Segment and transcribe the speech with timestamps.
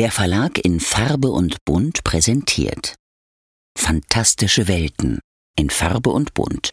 [0.00, 2.94] Der Verlag in Farbe und Bunt präsentiert
[3.76, 5.20] Fantastische Welten
[5.58, 6.72] in Farbe und Bunt.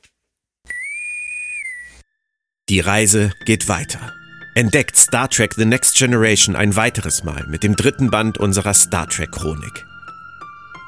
[2.70, 4.14] Die Reise geht weiter.
[4.56, 9.10] Entdeckt Star Trek The Next Generation ein weiteres Mal mit dem dritten Band unserer Star
[9.10, 9.86] Trek Chronik.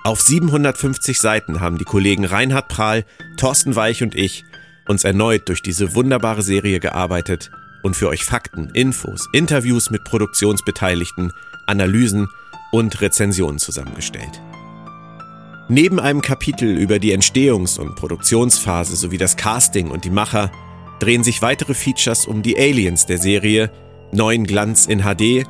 [0.05, 3.03] Auf 750 Seiten haben die Kollegen Reinhard Prahl,
[3.35, 4.45] Thorsten Weich und ich
[4.87, 7.51] uns erneut durch diese wunderbare Serie gearbeitet
[7.83, 11.33] und für euch Fakten, Infos, Interviews mit Produktionsbeteiligten
[11.69, 12.27] Analysen
[12.71, 14.41] und Rezensionen zusammengestellt.
[15.69, 20.51] Neben einem Kapitel über die Entstehungs- und Produktionsphase sowie das Casting und die Macher
[20.99, 23.71] drehen sich weitere Features um die Aliens der Serie,
[24.11, 25.45] neuen Glanz in HD,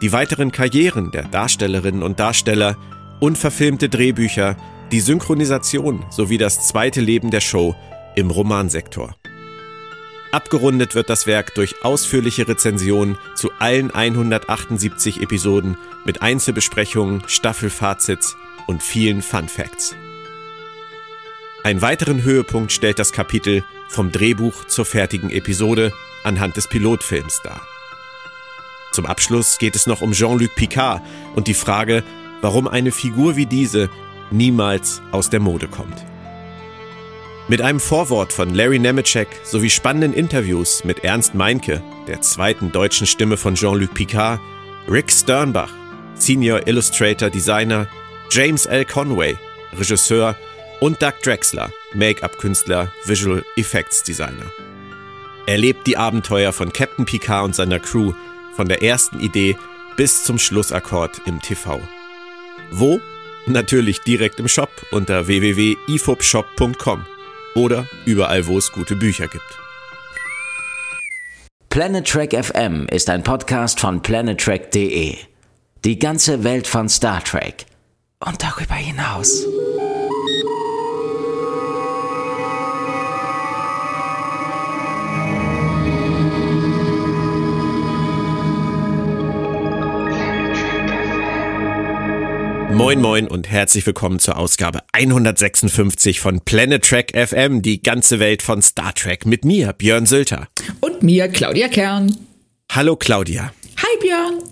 [0.00, 2.76] die weiteren Karrieren der Darstellerinnen und Darsteller,
[3.20, 4.56] unverfilmte Drehbücher,
[4.92, 7.74] die Synchronisation sowie das zweite Leben der Show
[8.14, 9.16] im Romansektor.
[10.34, 18.82] Abgerundet wird das Werk durch ausführliche Rezensionen zu allen 178 Episoden mit Einzelbesprechungen, Staffelfazits und
[18.82, 19.94] vielen Fun Facts.
[21.62, 25.92] Einen weiteren Höhepunkt stellt das Kapitel vom Drehbuch zur fertigen Episode
[26.24, 27.60] anhand des Pilotfilms dar.
[28.90, 31.00] Zum Abschluss geht es noch um Jean-Luc Picard
[31.36, 32.02] und die Frage,
[32.40, 33.88] warum eine Figur wie diese
[34.32, 36.04] niemals aus der Mode kommt.
[37.46, 43.06] Mit einem Vorwort von Larry Nemeczek sowie spannenden Interviews mit Ernst Meinke, der zweiten deutschen
[43.06, 44.40] Stimme von Jean-Luc Picard,
[44.88, 45.70] Rick Sternbach,
[46.14, 47.86] Senior Illustrator Designer,
[48.30, 48.86] James L.
[48.86, 49.36] Conway,
[49.76, 50.38] Regisseur
[50.80, 54.50] und Doug Drexler, Make-up-Künstler, Visual Effects Designer.
[55.44, 58.14] Erlebt die Abenteuer von Captain Picard und seiner Crew
[58.56, 59.58] von der ersten Idee
[59.98, 61.78] bis zum Schlussakkord im TV.
[62.70, 63.02] Wo?
[63.46, 67.04] Natürlich direkt im Shop unter www.ifobshop.com
[67.54, 69.58] oder überall, wo es gute Bücher gibt.
[71.70, 75.16] Planet Trek FM ist ein Podcast von planettrek.de.
[75.84, 77.66] Die ganze Welt von Star Trek
[78.20, 79.44] und darüber hinaus.
[92.74, 98.42] Moin Moin und herzlich willkommen zur Ausgabe 156 von Planet Trek FM, die ganze Welt
[98.42, 100.48] von Star Trek mit mir, Björn Sülter.
[100.80, 102.16] Und mir, Claudia Kern.
[102.72, 103.52] Hallo Claudia.
[103.76, 104.42] Hi Björn.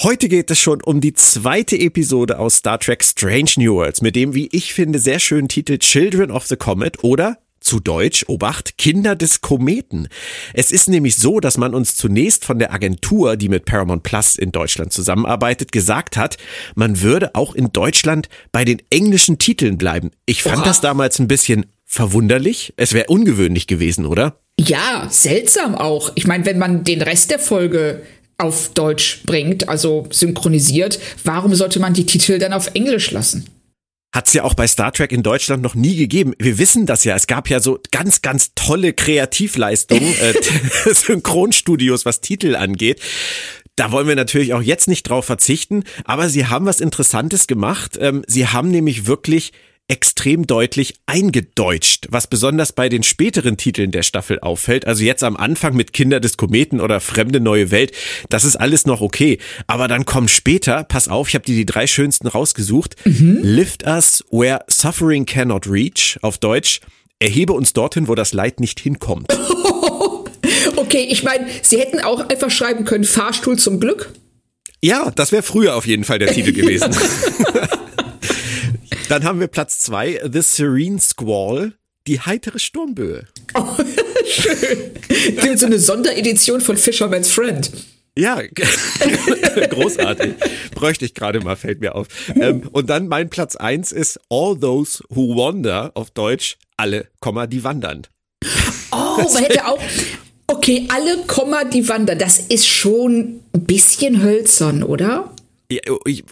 [0.00, 4.14] Heute geht es schon um die zweite Episode aus Star Trek Strange New Worlds mit
[4.14, 8.78] dem, wie ich finde, sehr schönen Titel Children of the Comet oder zu Deutsch, Obacht,
[8.78, 10.08] Kinder des Kometen.
[10.54, 14.36] Es ist nämlich so, dass man uns zunächst von der Agentur, die mit Paramount Plus
[14.36, 16.38] in Deutschland zusammenarbeitet, gesagt hat,
[16.76, 20.12] man würde auch in Deutschland bei den englischen Titeln bleiben.
[20.24, 20.64] Ich fand Oha.
[20.64, 22.72] das damals ein bisschen verwunderlich.
[22.78, 24.40] Es wäre ungewöhnlich gewesen, oder?
[24.58, 26.12] Ja, seltsam auch.
[26.14, 28.02] Ich meine, wenn man den Rest der Folge
[28.38, 33.44] auf Deutsch bringt, also synchronisiert, warum sollte man die Titel dann auf Englisch lassen?
[34.18, 36.34] Hat es ja auch bei Star Trek in Deutschland noch nie gegeben.
[36.40, 37.14] Wir wissen das ja.
[37.14, 40.34] Es gab ja so ganz, ganz tolle Kreativleistungen, äh,
[40.92, 43.00] Synchronstudios, was Titel angeht.
[43.76, 47.96] Da wollen wir natürlich auch jetzt nicht drauf verzichten, aber sie haben was Interessantes gemacht.
[48.00, 49.52] Ähm, sie haben nämlich wirklich
[49.88, 54.86] extrem deutlich eingedeutscht, was besonders bei den späteren Titeln der Staffel auffällt.
[54.86, 57.92] Also jetzt am Anfang mit Kinder des Kometen oder Fremde neue Welt,
[58.28, 59.38] das ist alles noch okay.
[59.66, 62.96] Aber dann kommt später, pass auf, ich habe dir die drei schönsten rausgesucht.
[63.06, 63.40] Mhm.
[63.42, 66.80] Lift us where suffering cannot reach, auf Deutsch.
[67.18, 69.26] Erhebe uns dorthin, wo das Leid nicht hinkommt.
[70.76, 74.12] okay, ich meine, sie hätten auch einfach schreiben können, Fahrstuhl zum Glück.
[74.82, 76.94] Ja, das wäre früher auf jeden Fall der Titel gewesen.
[79.08, 81.72] Dann haben wir Platz zwei, The Serene Squall,
[82.06, 83.24] die heitere Sturmböe.
[83.54, 83.64] Oh,
[84.26, 84.92] schön.
[85.40, 87.70] Gibt so eine Sonderedition von Fisherman's Friend.
[88.18, 88.42] Ja,
[89.70, 90.34] großartig.
[90.74, 92.08] Bräuchte ich gerade mal, fällt mir auf.
[92.34, 97.46] Ähm, und dann mein Platz eins ist All Those Who Wander, auf Deutsch, alle, Komma,
[97.46, 98.06] die wandern.
[98.90, 99.80] Oh, man hätte auch,
[100.48, 105.32] okay, alle, Komma, die wandern, das ist schon ein bisschen hölzern, oder?
[105.70, 105.80] Ja,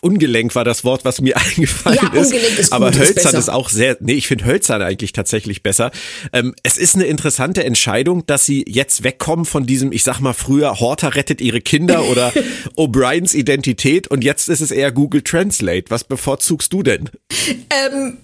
[0.00, 2.32] ungelenk war das Wort, was mir eingefallen ja, ist.
[2.32, 5.62] Ungelenk ist gut, aber hölzern ist, ist, auch sehr, nee, ich finde hölzern eigentlich tatsächlich
[5.62, 5.90] besser.
[6.32, 10.32] Ähm, es ist eine interessante Entscheidung, dass sie jetzt wegkommen von diesem, ich sag mal
[10.32, 12.32] früher, Horter rettet ihre Kinder oder
[12.76, 15.84] O'Briens Identität und jetzt ist es eher Google Translate.
[15.90, 17.10] Was bevorzugst du denn?
[17.68, 18.16] Ähm,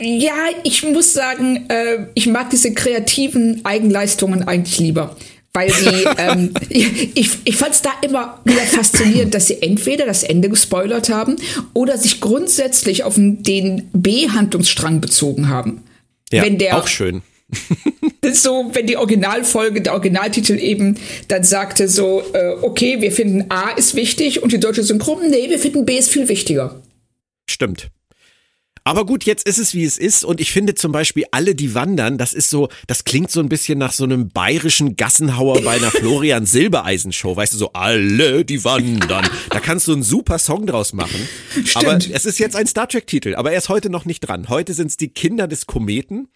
[0.00, 5.16] ja, ich muss sagen, äh, ich mag diese kreativen Eigenleistungen eigentlich lieber
[5.56, 10.22] weil sie, ähm, ich, ich fand es da immer wieder faszinierend, dass sie entweder das
[10.22, 11.36] Ende gespoilert haben
[11.72, 15.82] oder sich grundsätzlich auf den B-Handlungsstrang bezogen haben.
[16.30, 17.22] Ja, Wenn der, auch schön.
[18.32, 20.98] so, wenn die Originalfolge, der Originaltitel eben
[21.28, 25.48] dann sagte so, äh, okay, wir finden A ist wichtig und die deutsche Synchron, nee,
[25.48, 26.82] wir finden B ist viel wichtiger.
[27.48, 27.88] Stimmt.
[28.86, 31.74] Aber gut, jetzt ist es wie es ist und ich finde zum Beispiel alle, die
[31.74, 35.72] wandern, das ist so, das klingt so ein bisschen nach so einem bayerischen Gassenhauer bei
[35.72, 39.28] einer Florian Silbereisen Show, weißt du, so alle, die wandern.
[39.50, 41.26] Da kannst du einen super Song draus machen.
[41.64, 41.76] Stimmt.
[41.84, 44.48] Aber es ist jetzt ein Star Trek Titel, aber er ist heute noch nicht dran.
[44.48, 46.28] Heute sind es die Kinder des Kometen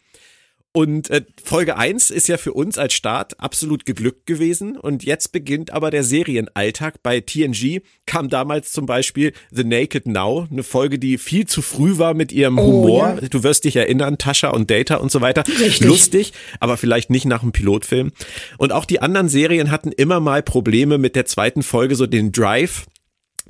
[0.73, 4.77] und äh, Folge 1 ist ja für uns als Start absolut geglückt gewesen.
[4.77, 7.03] Und jetzt beginnt aber der Serienalltag.
[7.03, 11.99] Bei TNG kam damals zum Beispiel The Naked Now, eine Folge, die viel zu früh
[11.99, 13.19] war mit ihrem oh, Humor.
[13.21, 13.29] Ja.
[13.29, 15.43] Du wirst dich erinnern, Tascha und Data und so weiter.
[15.47, 15.81] Richtig.
[15.81, 18.13] Lustig, aber vielleicht nicht nach einem Pilotfilm.
[18.57, 22.31] Und auch die anderen Serien hatten immer mal Probleme mit der zweiten Folge, so den
[22.31, 22.87] Drive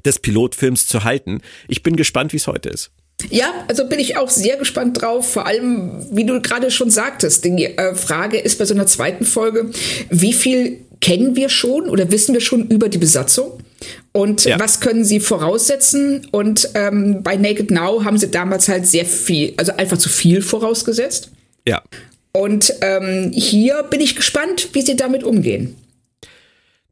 [0.07, 1.43] des Pilotfilms zu halten.
[1.69, 2.93] Ich bin gespannt, wie es heute ist.
[3.29, 5.31] Ja, also bin ich auch sehr gespannt drauf.
[5.33, 9.25] Vor allem, wie du gerade schon sagtest, die äh, Frage ist bei so einer zweiten
[9.25, 9.71] Folge,
[10.09, 13.59] wie viel kennen wir schon oder wissen wir schon über die Besatzung?
[14.13, 14.59] Und ja.
[14.59, 16.27] was können sie voraussetzen?
[16.31, 20.43] Und ähm, bei Naked Now haben sie damals halt sehr viel, also einfach zu viel
[20.43, 21.31] vorausgesetzt.
[21.67, 21.83] Ja.
[22.33, 25.77] Und ähm, hier bin ich gespannt, wie sie damit umgehen.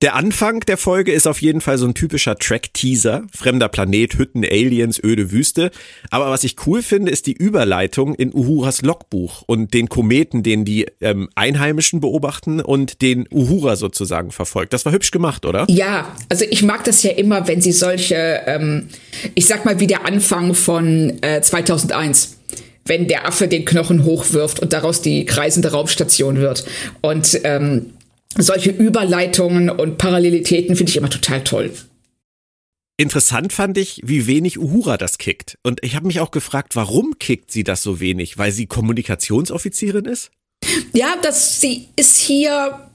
[0.01, 3.25] Der Anfang der Folge ist auf jeden Fall so ein typischer Track-Teaser.
[3.37, 5.73] Fremder Planet, Hütten, Aliens, öde Wüste.
[6.11, 10.65] Aber was ich cool finde, ist die Überleitung in Uhuras Logbuch und den Kometen, den
[10.65, 14.73] die ähm, Einheimischen beobachten und den Uhura sozusagen verfolgt.
[14.73, 15.67] Das war hübsch gemacht, oder?
[15.69, 18.89] Ja, also ich mag das ja immer, wenn sie solche, ähm,
[19.35, 22.37] ich sag mal wie der Anfang von äh, 2001
[22.89, 26.65] wenn der Affe den Knochen hochwirft und daraus die kreisende Raumstation wird.
[27.03, 27.93] Und ähm,
[28.37, 31.73] solche Überleitungen und Parallelitäten finde ich immer total toll.
[32.97, 35.57] Interessant fand ich, wie wenig Uhura das kickt.
[35.63, 38.39] Und ich habe mich auch gefragt, warum kickt sie das so wenig?
[38.39, 40.31] Weil sie Kommunikationsoffizierin ist?
[40.93, 42.89] Ja, das, sie ist hier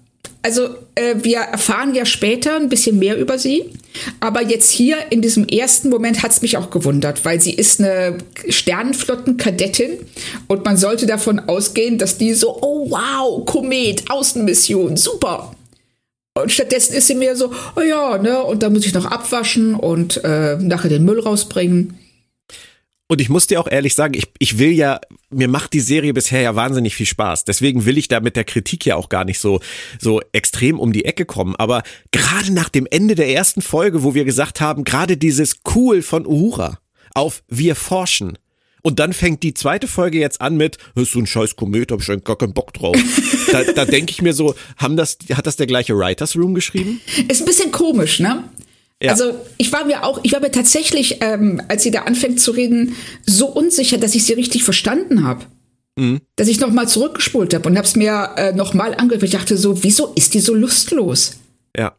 [0.44, 3.72] also äh, wir erfahren ja später ein bisschen mehr über sie,
[4.20, 7.80] aber jetzt hier in diesem ersten Moment hat es mich auch gewundert, weil sie ist
[7.80, 8.18] eine
[8.48, 10.00] Sternenflottenkadettin
[10.48, 15.54] und man sollte davon ausgehen, dass die so, oh wow, Komet, Außenmission, super.
[16.36, 19.76] Und stattdessen ist sie mir so, oh ja, ne, und da muss ich noch abwaschen
[19.76, 22.00] und äh, nachher den Müll rausbringen.
[23.08, 26.14] Und ich muss dir auch ehrlich sagen, ich, ich will ja, mir macht die Serie
[26.14, 27.44] bisher ja wahnsinnig viel Spaß.
[27.44, 29.60] Deswegen will ich da mit der Kritik ja auch gar nicht so,
[30.00, 31.56] so extrem um die Ecke kommen.
[31.58, 36.02] Aber gerade nach dem Ende der ersten Folge, wo wir gesagt haben, gerade dieses Cool
[36.02, 36.80] von Uhura
[37.14, 38.38] auf Wir forschen.
[38.82, 41.92] Und dann fängt die zweite Folge jetzt an mit, das ist so ein scheiß Komet,
[41.92, 42.98] hab ich eigentlich gar keinen Bock drauf.
[43.52, 47.00] da da denke ich mir so, haben das, hat das der gleiche Writers Room geschrieben?
[47.30, 48.44] Ist ein bisschen komisch, ne?
[49.04, 49.12] Ja.
[49.12, 52.52] Also ich war mir auch, ich war mir tatsächlich, ähm, als sie da anfängt zu
[52.52, 52.96] reden,
[53.26, 55.46] so unsicher, dass ich sie richtig verstanden habe.
[55.98, 56.22] Mhm.
[56.38, 59.24] Dass ich nochmal zurückgespult habe und habe es mir äh, nochmal angehört.
[59.24, 61.38] Ich dachte so, wieso ist die so lustlos?
[61.78, 61.98] Ja.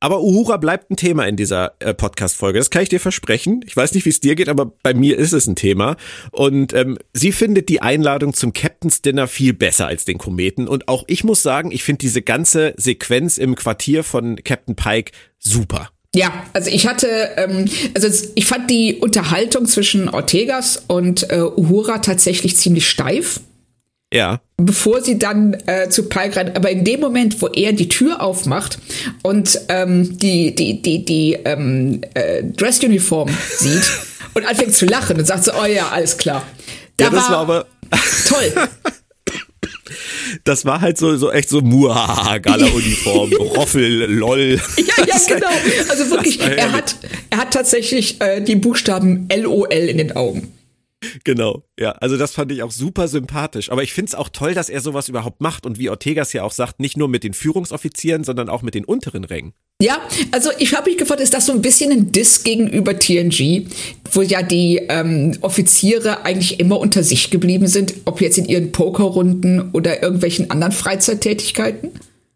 [0.00, 2.58] Aber Uhura bleibt ein Thema in dieser äh, Podcast-Folge.
[2.58, 3.64] Das kann ich dir versprechen.
[3.66, 5.96] Ich weiß nicht, wie es dir geht, aber bei mir ist es ein Thema.
[6.32, 10.68] Und ähm, sie findet die Einladung zum Captain's Dinner viel besser als den Kometen.
[10.68, 15.12] Und auch ich muss sagen, ich finde diese ganze Sequenz im Quartier von Captain Pike
[15.38, 15.90] super.
[16.14, 17.06] Ja, also ich hatte,
[17.36, 23.40] ähm, also ich fand die Unterhaltung zwischen Ortegas und äh, Uhura tatsächlich ziemlich steif.
[24.12, 24.40] Ja.
[24.56, 28.22] Bevor sie dann äh, zu Pike rein, aber in dem Moment, wo er die Tür
[28.22, 28.78] aufmacht
[29.22, 33.28] und ähm, die die die die ähm, äh, Dressuniform
[33.58, 33.84] sieht
[34.32, 36.42] und anfängt zu lachen und sagt so, oh ja, alles klar.
[36.96, 37.66] Da ja, das war, war aber
[38.26, 38.52] toll.
[40.44, 44.60] das war halt so, so echt so Muhaha, Gala-Uniform, Roffel, LOL.
[44.76, 45.46] Ja, ja, genau.
[45.88, 46.96] Also wirklich, er hat,
[47.30, 50.57] er hat tatsächlich äh, die Buchstaben LOL in den Augen.
[51.22, 51.92] Genau, ja.
[51.92, 53.70] Also das fand ich auch super sympathisch.
[53.70, 56.42] Aber ich finde es auch toll, dass er sowas überhaupt macht und wie Ortegas ja
[56.42, 59.52] auch sagt, nicht nur mit den Führungsoffizieren, sondern auch mit den unteren Rängen.
[59.80, 60.00] Ja,
[60.32, 63.68] also ich habe mich gefragt, ist das so ein bisschen ein Diss gegenüber TNG,
[64.10, 68.72] wo ja die ähm, Offiziere eigentlich immer unter sich geblieben sind, ob jetzt in ihren
[68.72, 71.92] Pokerrunden oder irgendwelchen anderen Freizeittätigkeiten?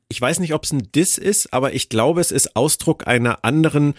[0.09, 3.45] Ich weiß nicht, ob es ein Diss ist, aber ich glaube, es ist Ausdruck einer
[3.45, 3.95] anderen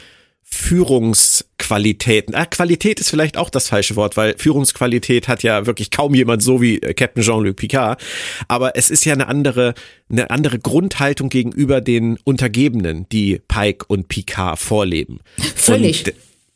[0.53, 2.36] Führungsqualitäten.
[2.36, 6.43] Ah, Qualität ist vielleicht auch das falsche Wort, weil Führungsqualität hat ja wirklich kaum jemand
[6.43, 8.01] so wie äh, Captain Jean-Luc Picard.
[8.48, 9.74] Aber es ist ja eine andere,
[10.10, 15.19] eine andere Grundhaltung gegenüber den Untergebenen, die Pike und Picard vorleben.
[15.55, 16.05] Völlig.
[16.07, 16.13] Und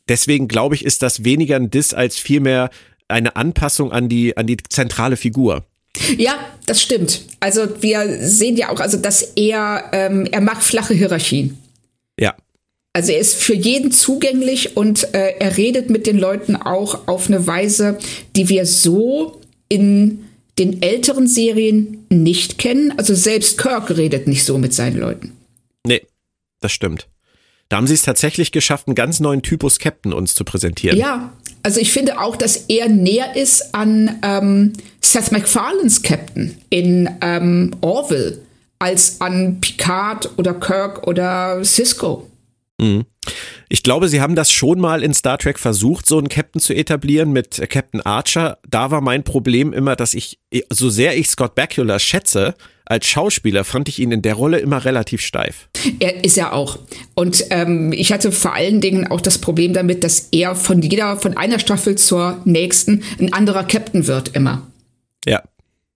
[0.08, 2.70] deswegen glaube ich, ist das weniger ein Diss als vielmehr
[3.08, 5.64] eine Anpassung an die, an die zentrale Figur.
[6.16, 7.22] Ja, das stimmt.
[7.40, 11.58] Also wir sehen ja auch, also dass er, ähm, er mag flache Hierarchien.
[12.18, 12.34] Ja.
[12.92, 17.28] Also er ist für jeden zugänglich und äh, er redet mit den Leuten auch auf
[17.28, 17.98] eine Weise,
[18.34, 20.24] die wir so in
[20.58, 22.92] den älteren Serien nicht kennen.
[22.96, 25.32] Also selbst Kirk redet nicht so mit seinen Leuten.
[25.86, 26.02] Nee,
[26.60, 27.08] das stimmt.
[27.68, 30.98] Da haben sie es tatsächlich geschafft, einen ganz neuen Typus Captain uns zu präsentieren.
[30.98, 37.10] Ja, also ich finde auch, dass er näher ist an ähm, Seth MacFarlanes Captain in
[37.20, 38.40] ähm, Orville
[38.78, 42.28] als an Picard oder Kirk oder Cisco.
[42.80, 43.06] Mhm.
[43.68, 46.74] Ich glaube, sie haben das schon mal in Star Trek versucht, so einen Captain zu
[46.74, 48.58] etablieren mit Captain Archer.
[48.68, 50.38] Da war mein Problem immer, dass ich,
[50.70, 52.54] so sehr ich Scott Bakula schätze,
[52.86, 55.68] als Schauspieler fand ich ihn in der Rolle immer relativ steif.
[55.98, 56.78] Er ist ja auch.
[57.14, 61.18] Und ähm, ich hatte vor allen Dingen auch das Problem damit, dass er von jeder,
[61.18, 64.66] von einer Staffel zur nächsten ein anderer Captain wird immer.
[65.26, 65.42] Ja.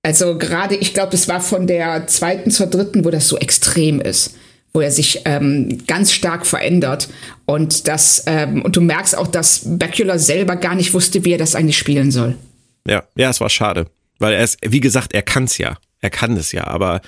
[0.02, 4.00] Also gerade, ich glaube, es war von der zweiten zur dritten, wo das so extrem
[4.00, 4.34] ist
[4.72, 7.08] wo er sich ähm, ganz stark verändert.
[7.44, 11.38] Und das, ähm, und du merkst auch, dass Bakula selber gar nicht wusste, wie er
[11.38, 12.36] das eigentlich spielen soll.
[12.86, 13.86] Ja, ja, es war schade.
[14.18, 15.76] Weil er ist, wie gesagt, er kann's ja.
[16.00, 17.00] Er kann es ja, aber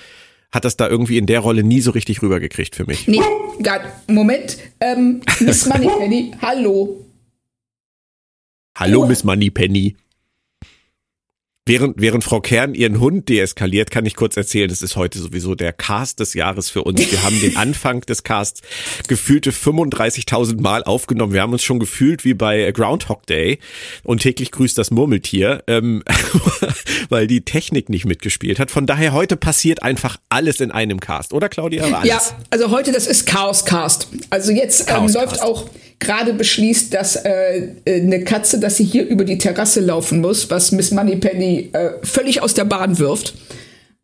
[0.53, 3.09] hat das da irgendwie in der Rolle nie so richtig rübergekriegt für mich.
[3.09, 3.21] Nee,
[3.61, 4.57] gar, Moment.
[4.81, 7.05] Ähm, Miss Moneypenny, hallo.
[8.79, 9.07] Hallo, oh.
[9.07, 9.97] Miss Moneypenny.
[11.67, 15.55] Während, während Frau Kern ihren Hund deeskaliert, kann ich kurz erzählen, das ist heute sowieso
[15.55, 17.11] der Cast des Jahres für uns.
[17.11, 18.61] Wir haben den Anfang des Casts
[19.09, 21.33] gefühlte 35.000 Mal aufgenommen.
[21.33, 23.61] Wir haben uns schon gefühlt wie bei Groundhog Day
[24.03, 26.05] und täglich grüßt das Murmeltier, ähm,
[27.09, 28.71] weil die Technik nicht mitgespielt hat.
[28.71, 32.05] Von daher heute passiert einfach alles in einem Cast, oder Claudia?
[32.05, 34.09] Ja, also heute das ist Chaos Cast.
[34.29, 35.71] Also jetzt ähm, läuft auch
[36.05, 40.71] gerade beschließt, dass äh, eine Katze, dass sie hier über die Terrasse laufen muss, was
[40.71, 43.35] Miss Moneypenny äh, völlig aus der Bahn wirft.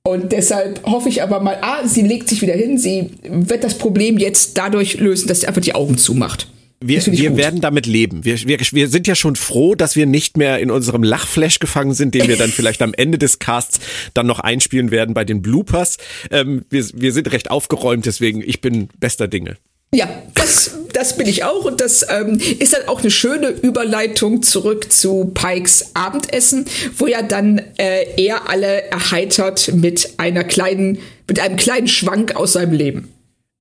[0.02, 3.76] Und deshalb hoffe ich aber mal, ah, sie legt sich wieder hin, sie wird das
[3.76, 6.49] Problem jetzt dadurch lösen, dass sie einfach die Augen zumacht.
[6.83, 8.25] Wir, wir werden damit leben.
[8.25, 11.92] Wir, wir, wir sind ja schon froh, dass wir nicht mehr in unserem Lachflash gefangen
[11.92, 13.80] sind, den wir dann vielleicht am Ende des Casts
[14.14, 15.99] dann noch einspielen werden bei den Bloopers.
[16.30, 19.59] Ähm, wir, wir sind recht aufgeräumt, deswegen ich bin bester Dinge.
[19.92, 24.40] Ja, das, das bin ich auch und das ähm, ist dann auch eine schöne Überleitung
[24.40, 26.64] zurück zu Pikes Abendessen,
[26.97, 32.52] wo ja dann äh, er alle erheitert mit einer kleinen, mit einem kleinen Schwank aus
[32.52, 33.12] seinem Leben.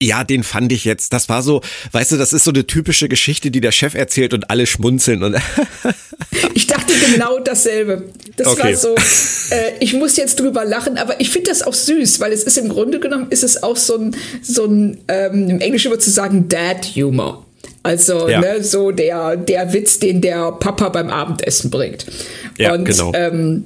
[0.01, 1.11] Ja, den fand ich jetzt.
[1.11, 4.33] Das war so, weißt du, das ist so eine typische Geschichte, die der Chef erzählt
[4.33, 5.35] und alle schmunzeln und.
[6.53, 8.05] ich dachte genau dasselbe.
[8.37, 8.63] Das okay.
[8.63, 12.31] war so, äh, ich muss jetzt drüber lachen, aber ich finde das auch süß, weil
[12.31, 15.91] es ist im Grunde genommen ist es auch so ein, so ein, ähm, im Englischen
[15.91, 17.45] würde zu sagen Dad-Humor.
[17.83, 18.39] Also, ja.
[18.39, 22.05] ne, so der, der Witz, den der Papa beim Abendessen bringt.
[22.57, 23.11] Ja, und, genau.
[23.13, 23.65] Ähm,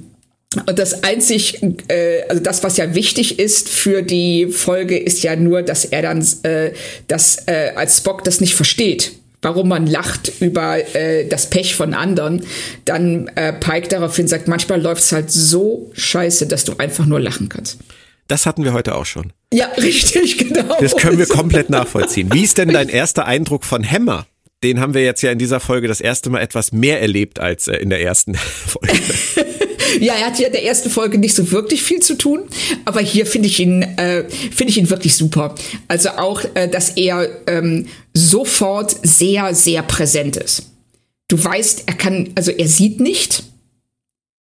[0.66, 5.36] und das einzig, äh, also das, was ja wichtig ist für die Folge, ist ja
[5.36, 6.72] nur, dass er dann, äh,
[7.08, 11.94] dass äh, als Spock das nicht versteht, warum man lacht über äh, das Pech von
[11.94, 12.44] anderen,
[12.84, 17.48] dann äh, Pike daraufhin sagt, manchmal läuft's halt so scheiße, dass du einfach nur lachen
[17.48, 17.78] kannst.
[18.26, 19.32] Das hatten wir heute auch schon.
[19.52, 20.76] Ja, richtig, genau.
[20.80, 22.30] Das können wir komplett nachvollziehen.
[22.32, 24.26] Wie ist denn dein erster Eindruck von Hammer?
[24.64, 27.68] Den haben wir jetzt ja in dieser Folge das erste Mal etwas mehr erlebt als
[27.68, 28.98] äh, in der ersten Folge.
[30.00, 32.44] Ja, er hat ja in der ersten Folge nicht so wirklich viel zu tun,
[32.84, 35.54] aber hier finde ich ihn äh, finde ich ihn wirklich super.
[35.86, 40.70] Also auch, äh, dass er ähm, sofort sehr sehr präsent ist.
[41.28, 43.44] Du weißt, er kann, also er sieht nicht,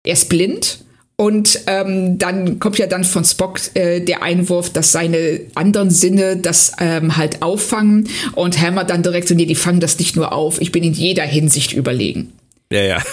[0.05, 0.85] er ist blind.
[1.15, 6.37] Und ähm, dann kommt ja dann von Spock äh, der Einwurf, dass seine anderen Sinne
[6.37, 8.09] das ähm, halt auffangen.
[8.33, 10.93] Und Hammer dann direkt so, nee, die fangen das nicht nur auf, ich bin in
[10.93, 12.33] jeder Hinsicht überlegen.
[12.71, 13.03] Ja, ja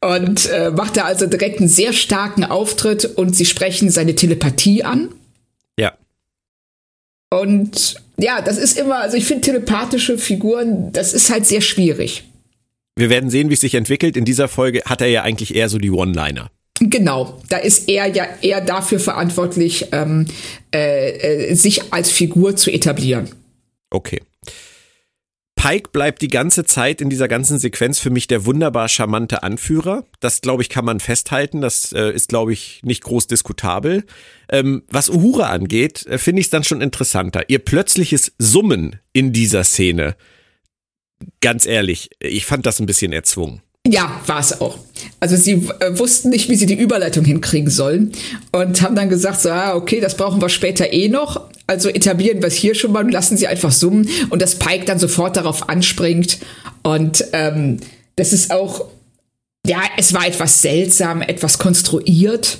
[0.00, 4.82] und äh, macht da also direkt einen sehr starken Auftritt und sie sprechen seine Telepathie
[4.82, 5.10] an.
[5.78, 5.94] Ja.
[7.30, 12.24] Und ja, das ist immer, also ich finde telepathische Figuren, das ist halt sehr schwierig.
[12.96, 14.16] Wir werden sehen, wie es sich entwickelt.
[14.16, 16.50] In dieser Folge hat er ja eigentlich eher so die One-Liner.
[16.80, 20.26] Genau, da ist er ja eher dafür verantwortlich, ähm,
[20.74, 23.28] äh, äh, sich als Figur zu etablieren.
[23.90, 24.22] Okay.
[25.56, 30.06] Pike bleibt die ganze Zeit in dieser ganzen Sequenz für mich der wunderbar charmante Anführer.
[30.20, 31.60] Das, glaube ich, kann man festhalten.
[31.60, 34.06] Das äh, ist, glaube ich, nicht groß diskutabel.
[34.48, 37.50] Ähm, was Uhura angeht, äh, finde ich es dann schon interessanter.
[37.50, 40.16] Ihr plötzliches Summen in dieser Szene.
[41.42, 43.60] Ganz ehrlich, ich fand das ein bisschen erzwungen.
[43.86, 44.78] Ja, war es auch.
[45.20, 48.12] Also sie äh, wussten nicht, wie sie die Überleitung hinkriegen sollen
[48.52, 51.48] und haben dann gesagt, so, ah, okay, das brauchen wir später eh noch.
[51.66, 54.84] Also etablieren wir es hier schon mal und lassen sie einfach summen und dass Pike
[54.84, 56.38] dann sofort darauf anspringt.
[56.82, 57.78] Und ähm,
[58.16, 58.86] das ist auch,
[59.66, 62.58] ja, es war etwas seltsam, etwas konstruiert.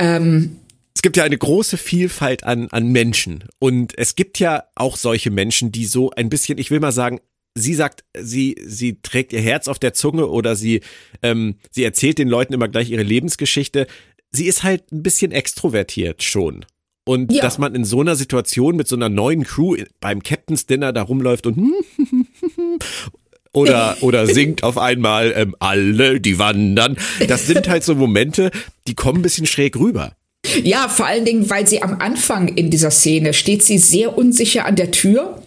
[0.00, 0.56] Ähm,
[0.96, 3.44] es gibt ja eine große Vielfalt an, an Menschen.
[3.58, 7.20] Und es gibt ja auch solche Menschen, die so ein bisschen, ich will mal sagen,
[7.54, 10.80] sie sagt, sie, sie trägt ihr Herz auf der Zunge oder sie,
[11.22, 13.86] ähm, sie erzählt den Leuten immer gleich ihre Lebensgeschichte.
[14.32, 16.64] sie ist halt ein bisschen extrovertiert schon.
[17.06, 17.42] Und Ja.
[17.42, 21.02] dass man in so einer Situation mit so einer neuen Crew beim Captain's Dinner da
[21.02, 21.56] rumläuft und
[23.52, 26.96] oder, oder singt auf einmal ähm, alle, die wandern.
[27.28, 28.50] Das sind halt so Momente,
[28.88, 30.16] die kommen ein bisschen schräg rüber.
[30.62, 34.66] Ja, vor allen Dingen, weil sie am Anfang in dieser Szene steht sie sehr unsicher
[34.66, 35.42] an der Tür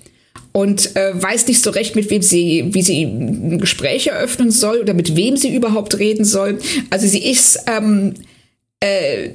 [0.57, 4.79] und äh, weiß nicht so recht, mit wem sie, wie sie ein Gespräch eröffnen soll
[4.79, 6.57] oder mit wem sie überhaupt reden soll.
[6.89, 8.15] Also sie ist ähm,
[8.79, 9.29] äh,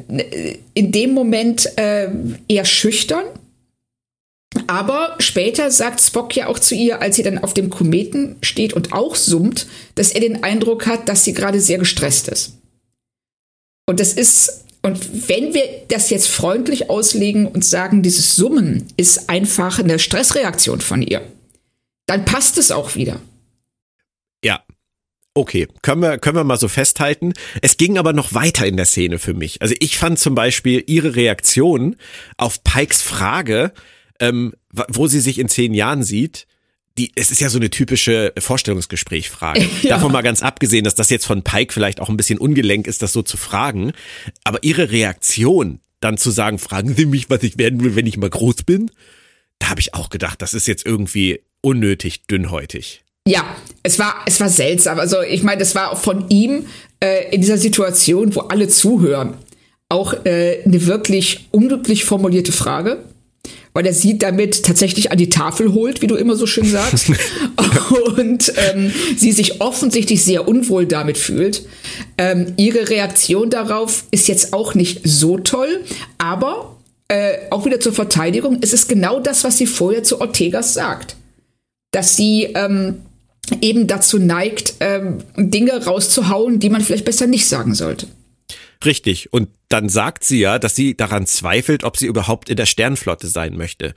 [0.74, 2.08] in dem Moment äh,
[2.48, 3.22] eher schüchtern.
[4.66, 8.72] Aber später sagt Spock ja auch zu ihr, als sie dann auf dem Kometen steht
[8.72, 12.58] und auch summt, dass er den Eindruck hat, dass sie gerade sehr gestresst ist.
[13.86, 19.30] Und das ist, und wenn wir das jetzt freundlich auslegen und sagen, dieses Summen ist
[19.30, 21.22] einfach eine Stressreaktion von ihr,
[22.06, 23.20] dann passt es auch wieder.
[24.44, 24.64] Ja.
[25.34, 27.32] Okay, können wir, können wir mal so festhalten.
[27.62, 29.62] Es ging aber noch weiter in der Szene für mich.
[29.62, 31.96] Also ich fand zum Beispiel ihre Reaktion
[32.36, 33.72] auf Pikes Frage,
[34.20, 34.52] ähm,
[34.88, 36.46] wo sie sich in zehn Jahren sieht,
[36.98, 39.68] die, es ist ja so eine typische Vorstellungsgesprächfrage.
[39.82, 39.96] Ja.
[39.96, 43.02] Davon mal ganz abgesehen, dass das jetzt von Pike vielleicht auch ein bisschen ungelenk ist,
[43.02, 43.92] das so zu fragen.
[44.44, 48.16] Aber ihre Reaktion, dann zu sagen, fragen Sie mich, was ich werden will, wenn ich
[48.16, 48.90] mal groß bin,
[49.58, 53.02] da habe ich auch gedacht, das ist jetzt irgendwie unnötig dünnhäutig.
[53.26, 53.44] Ja,
[53.82, 54.98] es war, es war seltsam.
[54.98, 56.66] Also ich meine, das war auch von ihm
[57.00, 59.36] äh, in dieser Situation, wo alle zuhören,
[59.88, 63.04] auch äh, eine wirklich unglücklich formulierte Frage,
[63.72, 67.10] weil er sie damit tatsächlich an die Tafel holt, wie du immer so schön sagst,
[68.16, 71.66] und ähm, sie sich offensichtlich sehr unwohl damit fühlt.
[72.18, 75.84] Ähm, ihre Reaktion darauf ist jetzt auch nicht so toll,
[76.18, 76.76] aber
[77.08, 81.16] äh, auch wieder zur Verteidigung, es ist genau das, was sie vorher zu Ortegas sagt
[81.92, 83.02] dass sie ähm,
[83.60, 88.08] eben dazu neigt, ähm, Dinge rauszuhauen, die man vielleicht besser nicht sagen sollte.
[88.84, 89.32] Richtig.
[89.32, 93.26] Und dann sagt sie ja, dass sie daran zweifelt, ob sie überhaupt in der Sternflotte
[93.26, 93.94] sein möchte.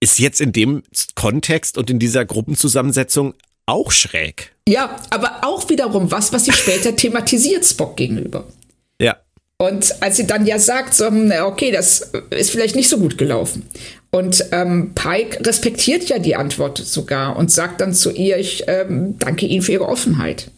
[0.00, 0.82] Ist jetzt in dem
[1.14, 3.34] Kontext und in dieser Gruppenzusammensetzung
[3.66, 4.52] auch schräg.
[4.68, 8.46] Ja, aber auch wiederum was, was sie später thematisiert Spock gegenüber.
[9.00, 9.16] Ja.
[9.56, 13.16] Und als sie dann ja sagt, so, hm, okay, das ist vielleicht nicht so gut
[13.16, 13.68] gelaufen.
[14.10, 19.18] Und ähm, Pike respektiert ja die Antwort sogar und sagt dann zu ihr, ich ähm,
[19.18, 20.50] danke Ihnen für Ihre Offenheit.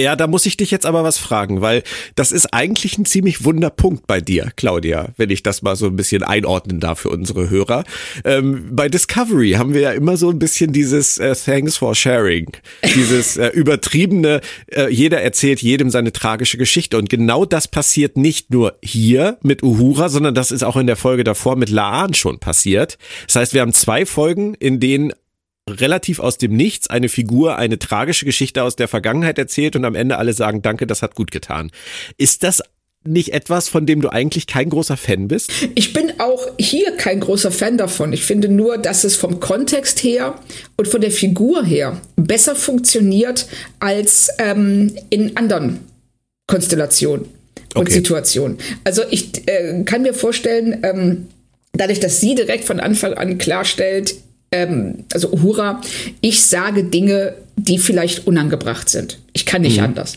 [0.00, 1.82] Ja, da muss ich dich jetzt aber was fragen, weil
[2.14, 5.86] das ist eigentlich ein ziemlich wunder Punkt bei dir, Claudia, wenn ich das mal so
[5.86, 7.84] ein bisschen einordnen darf für unsere Hörer.
[8.24, 12.48] Ähm, bei Discovery haben wir ja immer so ein bisschen dieses äh, Thanks for Sharing,
[12.94, 14.40] dieses äh, übertriebene,
[14.72, 19.62] äh, jeder erzählt jedem seine tragische Geschichte und genau das passiert nicht nur hier mit
[19.62, 22.98] Uhura, sondern das ist auch in der Folge davor mit Laan schon passiert.
[23.26, 25.12] Das heißt, wir haben zwei Folgen, in denen
[25.70, 29.94] relativ aus dem Nichts eine Figur eine tragische Geschichte aus der Vergangenheit erzählt und am
[29.94, 31.70] Ende alle sagen, danke, das hat gut getan.
[32.16, 32.62] Ist das
[33.04, 35.50] nicht etwas, von dem du eigentlich kein großer Fan bist?
[35.74, 38.12] Ich bin auch hier kein großer Fan davon.
[38.12, 40.34] Ich finde nur, dass es vom Kontext her
[40.76, 43.46] und von der Figur her besser funktioniert
[43.78, 45.80] als ähm, in anderen
[46.46, 47.22] Konstellationen
[47.74, 47.92] und Okay.
[47.92, 48.58] Situationen.
[48.84, 51.28] Also ich äh, kann mir vorstellen, ähm,
[51.72, 54.16] dadurch, dass sie direkt von Anfang an klarstellt,
[54.52, 55.80] ähm, also Uhura,
[56.20, 59.18] ich sage Dinge, die vielleicht unangebracht sind.
[59.32, 60.14] Ich kann nicht anders.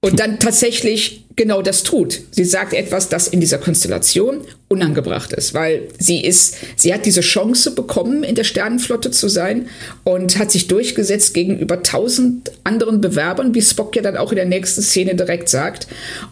[0.00, 2.20] Und dann tatsächlich genau das tut.
[2.30, 7.22] Sie sagt etwas, das in dieser Konstellation unangebracht ist, weil sie ist, sie hat diese
[7.22, 9.66] Chance bekommen, in der Sternenflotte zu sein
[10.04, 14.44] und hat sich durchgesetzt gegenüber tausend anderen Bewerbern, wie Spock ja dann auch in der
[14.44, 15.88] nächsten Szene direkt sagt,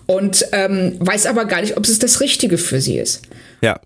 [0.06, 3.22] und ähm, weiß aber gar nicht, ob es das Richtige für sie ist
[3.62, 3.80] Ja.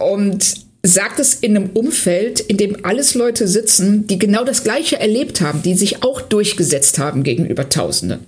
[0.00, 4.98] und sagt es in einem Umfeld, in dem alles Leute sitzen, die genau das Gleiche
[4.98, 8.26] erlebt haben, die sich auch durchgesetzt haben gegenüber Tausenden.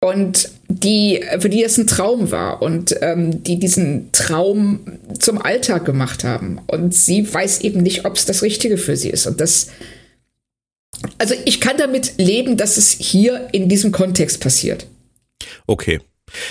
[0.00, 5.84] Und die, für die das ein Traum war und ähm, die diesen Traum zum Alltag
[5.84, 6.60] gemacht haben.
[6.68, 9.26] Und sie weiß eben nicht, ob es das Richtige für sie ist.
[9.26, 9.70] Und das,
[11.18, 14.86] also ich kann damit leben, dass es hier in diesem Kontext passiert.
[15.66, 16.00] Okay.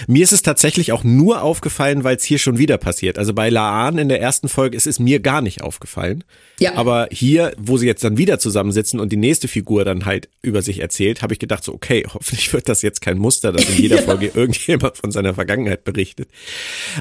[0.07, 3.17] Mir ist es tatsächlich auch nur aufgefallen, weil es hier schon wieder passiert.
[3.17, 6.23] Also bei Laan in der ersten Folge ist es mir gar nicht aufgefallen.
[6.59, 6.75] Ja.
[6.75, 10.61] Aber hier, wo sie jetzt dann wieder zusammensitzen und die nächste Figur dann halt über
[10.61, 13.77] sich erzählt, habe ich gedacht so, okay, hoffentlich wird das jetzt kein Muster, dass in
[13.77, 16.29] jeder Folge irgendjemand von seiner Vergangenheit berichtet.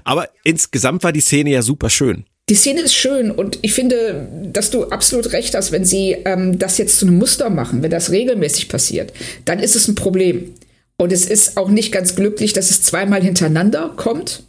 [0.04, 2.24] Aber insgesamt war die Szene ja super schön.
[2.48, 6.60] Die Szene ist schön und ich finde, dass du absolut recht hast, wenn sie ähm,
[6.60, 9.12] das jetzt zu einem Muster machen, wenn das regelmäßig passiert,
[9.44, 10.54] dann ist es ein Problem.
[10.98, 14.44] Und es ist auch nicht ganz glücklich, dass es zweimal hintereinander kommt.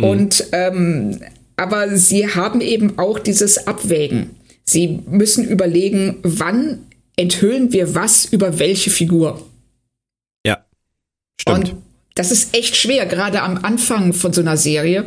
[0.00, 1.20] Und ähm,
[1.56, 4.30] aber sie haben eben auch dieses Abwägen.
[4.64, 9.46] Sie müssen überlegen, wann enthüllen wir was über welche Figur.
[10.46, 10.64] Ja.
[11.40, 11.70] Stimmt.
[11.70, 11.82] Und
[12.14, 15.04] Das ist echt schwer, gerade am Anfang von so einer Serie,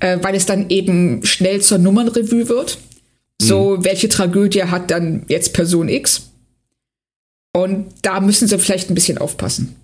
[0.00, 2.78] äh, weil es dann eben schnell zur Nummernrevue wird.
[3.40, 3.84] So, mhm.
[3.84, 6.30] welche Tragödie hat dann jetzt Person X?
[7.52, 9.76] Und da müssen sie vielleicht ein bisschen aufpassen.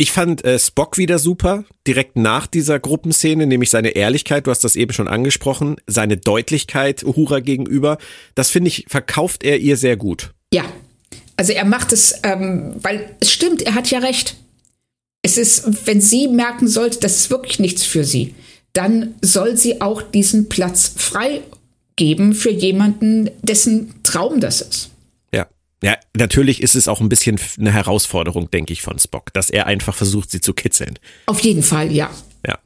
[0.00, 4.64] Ich fand äh, Spock wieder super, direkt nach dieser Gruppenszene, nämlich seine Ehrlichkeit, du hast
[4.64, 7.98] das eben schon angesprochen, seine Deutlichkeit Uhura gegenüber.
[8.34, 10.32] Das finde ich, verkauft er ihr sehr gut.
[10.54, 10.64] Ja,
[11.36, 14.36] also er macht es, ähm, weil es stimmt, er hat ja recht.
[15.20, 18.34] Es ist, wenn sie merken sollte, das ist wirklich nichts für sie,
[18.72, 24.90] dann soll sie auch diesen Platz freigeben für jemanden, dessen Traum das ist.
[25.82, 29.66] Ja, natürlich ist es auch ein bisschen eine Herausforderung, denke ich, von Spock, dass er
[29.66, 30.98] einfach versucht, sie zu kitzeln.
[31.26, 32.10] Auf jeden Fall, ja.
[32.46, 32.58] Ja.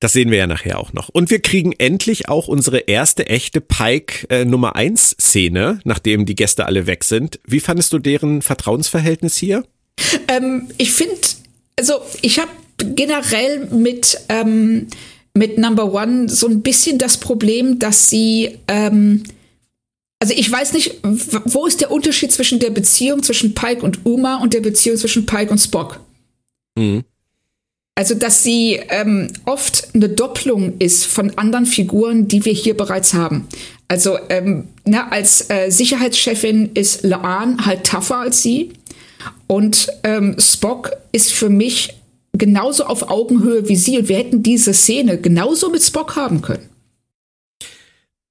[0.00, 1.08] Das sehen wir ja nachher auch noch.
[1.08, 6.36] Und wir kriegen endlich auch unsere erste echte Pike äh, Nummer 1 Szene, nachdem die
[6.36, 7.40] Gäste alle weg sind.
[7.44, 9.64] Wie fandest du deren Vertrauensverhältnis hier?
[10.28, 11.18] Ähm, ich finde,
[11.76, 14.86] also ich habe generell mit, ähm,
[15.34, 19.24] mit Number One so ein bisschen das Problem, dass sie ähm,
[20.20, 24.42] also ich weiß nicht, wo ist der Unterschied zwischen der Beziehung zwischen Pike und Uma
[24.42, 26.00] und der Beziehung zwischen Pike und Spock?
[26.76, 27.04] Mhm.
[27.94, 33.12] Also, dass sie ähm, oft eine Doppelung ist von anderen Figuren, die wir hier bereits
[33.12, 33.48] haben.
[33.88, 38.72] Also, ähm, na, als äh, Sicherheitschefin ist Laan halt tougher als sie.
[39.48, 41.94] Und ähm, Spock ist für mich
[42.32, 43.98] genauso auf Augenhöhe wie sie.
[43.98, 46.68] Und wir hätten diese Szene genauso mit Spock haben können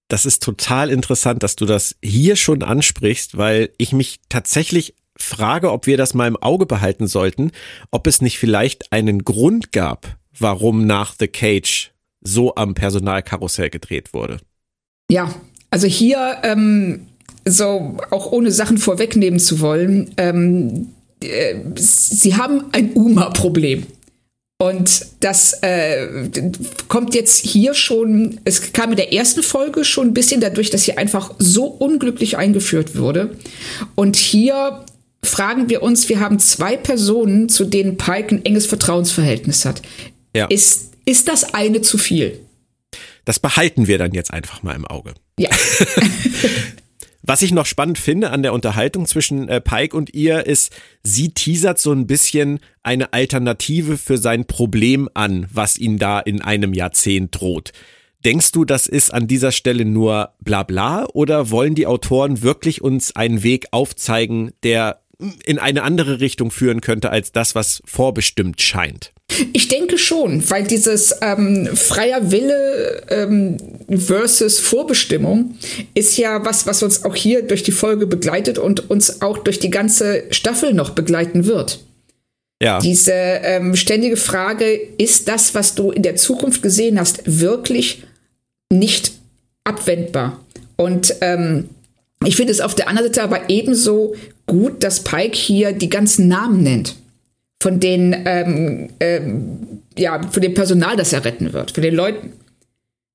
[0.08, 5.72] das ist total interessant, dass du das hier schon ansprichst, weil ich mich tatsächlich frage,
[5.72, 7.52] ob wir das mal im Auge behalten sollten,
[7.92, 11.92] ob es nicht vielleicht einen Grund gab, warum nach The Cage
[12.22, 14.40] so am Personalkarussell gedreht wurde.
[15.10, 15.34] Ja,
[15.72, 17.08] also hier, ähm,
[17.46, 20.90] so auch ohne Sachen vorwegnehmen zu wollen, ähm,
[21.22, 23.88] äh, sie haben ein UMA-Problem.
[24.60, 26.08] Und das äh,
[26.88, 30.84] kommt jetzt hier schon, es kam in der ersten Folge schon ein bisschen dadurch, dass
[30.84, 33.38] sie einfach so unglücklich eingeführt wurde.
[33.94, 34.84] Und hier
[35.24, 39.84] fragen wir uns, wir haben zwei Personen, zu denen Pike ein enges Vertrauensverhältnis hat.
[40.36, 40.48] Ja.
[40.48, 42.40] Ist, ist das eine zu viel?
[43.26, 45.14] Das behalten wir dann jetzt einfach mal im Auge.
[45.38, 45.50] Ja.
[47.30, 51.34] Was ich noch spannend finde an der Unterhaltung zwischen äh, Pike und ihr ist, sie
[51.34, 56.74] teasert so ein bisschen eine Alternative für sein Problem an, was ihn da in einem
[56.74, 57.74] Jahrzehnt droht.
[58.24, 63.14] Denkst du, das ist an dieser Stelle nur Blabla oder wollen die Autoren wirklich uns
[63.14, 65.02] einen Weg aufzeigen, der
[65.46, 69.12] in eine andere Richtung führen könnte als das, was vorbestimmt scheint?
[69.54, 73.58] Ich denke schon, weil dieses ähm, freier Wille ähm,
[73.90, 75.56] versus Vorbestimmung
[75.94, 79.60] ist ja was, was uns auch hier durch die Folge begleitet und uns auch durch
[79.60, 81.80] die ganze Staffel noch begleiten wird.
[82.62, 82.80] Ja.
[82.80, 88.04] Diese ähm, ständige Frage, ist das, was du in der Zukunft gesehen hast, wirklich
[88.72, 89.12] nicht
[89.64, 90.40] abwendbar?
[90.78, 91.70] Und ähm,
[92.26, 94.16] ich finde es auf der anderen Seite aber ebenso
[94.48, 96.96] gut, dass Pike hier die ganzen Namen nennt
[97.62, 102.34] von den, ähm, ähm, ja, von dem Personal, das er retten wird, von den Leuten,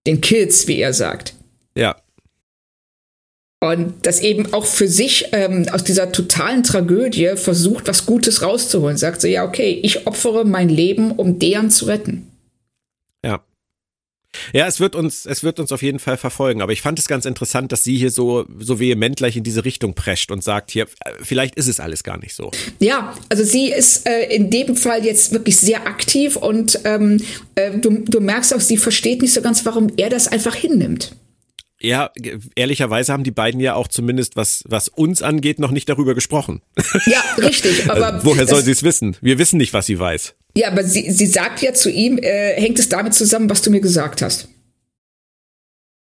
[0.06, 1.34] den Kids, wie er sagt.
[1.76, 1.96] Ja.
[3.60, 8.96] Und das eben auch für sich ähm, aus dieser totalen Tragödie versucht, was Gutes rauszuholen.
[8.96, 12.31] Sagt so, ja, okay, ich opfere mein Leben, um deren zu retten.
[14.52, 14.66] Ja.
[14.66, 16.62] Es wird uns, es wird uns auf jeden Fall verfolgen.
[16.62, 19.64] Aber ich fand es ganz interessant, dass sie hier so, so vehement gleich in diese
[19.64, 20.86] Richtung prescht und sagt hier,
[21.20, 22.50] vielleicht ist es alles gar nicht so.
[22.78, 27.22] Ja, also sie ist äh, in dem Fall jetzt wirklich sehr aktiv und ähm,
[27.54, 31.14] äh, du, du merkst auch, sie versteht nicht so ganz, warum er das einfach hinnimmt.
[31.82, 32.12] Ja,
[32.54, 36.62] ehrlicherweise haben die beiden ja auch zumindest, was, was uns angeht, noch nicht darüber gesprochen.
[37.06, 37.90] Ja, richtig.
[37.90, 39.16] Aber woher soll sie es wissen?
[39.20, 40.36] Wir wissen nicht, was sie weiß.
[40.54, 43.70] Ja, aber sie, sie sagt ja zu ihm, äh, hängt es damit zusammen, was du
[43.70, 44.48] mir gesagt hast.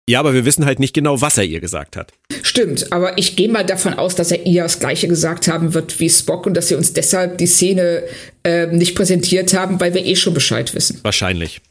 [0.10, 2.14] Ja, aber wir wissen halt nicht genau, was er ihr gesagt hat.
[2.42, 6.00] Stimmt, aber ich gehe mal davon aus, dass er ihr das Gleiche gesagt haben wird
[6.00, 8.04] wie Spock und dass sie uns deshalb die Szene
[8.44, 11.00] äh, nicht präsentiert haben, weil wir eh schon Bescheid wissen.
[11.04, 11.62] Wahrscheinlich.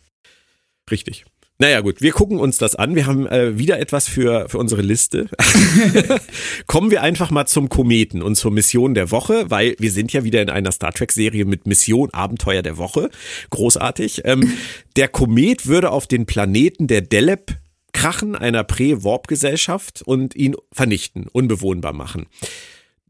[0.89, 1.25] Richtig.
[1.61, 2.95] Naja gut, wir gucken uns das an.
[2.95, 5.29] Wir haben äh, wieder etwas für, für unsere Liste.
[6.69, 10.23] Kommen wir einfach mal zum Kometen und zur Mission der Woche, weil wir sind ja
[10.23, 13.11] wieder in einer Star Trek-Serie mit Mission Abenteuer der Woche.
[13.51, 14.23] Großartig.
[14.25, 14.53] Ähm,
[14.97, 17.59] der Komet würde auf den Planeten der Deleb
[17.93, 22.27] krachen, einer Prä-Warp-Gesellschaft, und ihn vernichten, unbewohnbar machen.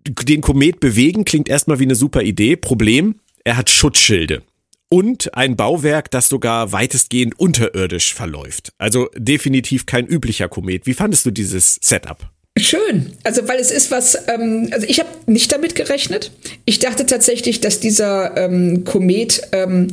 [0.07, 2.57] Den Komet bewegen klingt erstmal wie eine super Idee.
[2.57, 4.43] Problem, er hat Schutzschilde
[4.89, 8.73] und ein Bauwerk, das sogar weitestgehend unterirdisch verläuft.
[8.79, 10.87] Also definitiv kein üblicher Komet.
[10.87, 12.31] Wie fandest du dieses Setup?
[12.59, 13.13] Schön.
[13.25, 16.33] Also, weil es ist was, ähm, also ich habe nicht damit gerechnet.
[16.65, 19.89] Ich dachte tatsächlich, dass dieser ähm, Komet, ähm,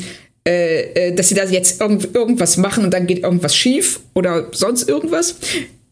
[0.48, 4.48] äh, äh, dass sie da jetzt irgend, irgendwas machen und dann geht irgendwas schief oder
[4.52, 5.36] sonst irgendwas.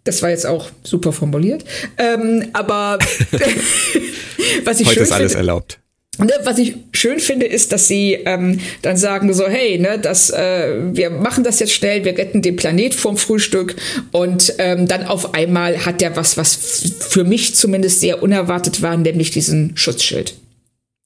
[0.03, 1.63] Das war jetzt auch super formuliert.
[1.97, 2.97] Ähm, aber
[4.63, 5.79] was ich Heute schön ist alles finde, erlaubt.
[6.19, 10.29] Ne, was ich schön finde, ist, dass sie ähm, dann sagen so, hey, ne, das,
[10.29, 13.75] äh, wir machen das jetzt schnell, wir retten den Planet vorm Frühstück
[14.11, 16.53] und ähm, dann auf einmal hat der was, was
[16.99, 20.35] für mich zumindest sehr unerwartet war, nämlich diesen Schutzschild.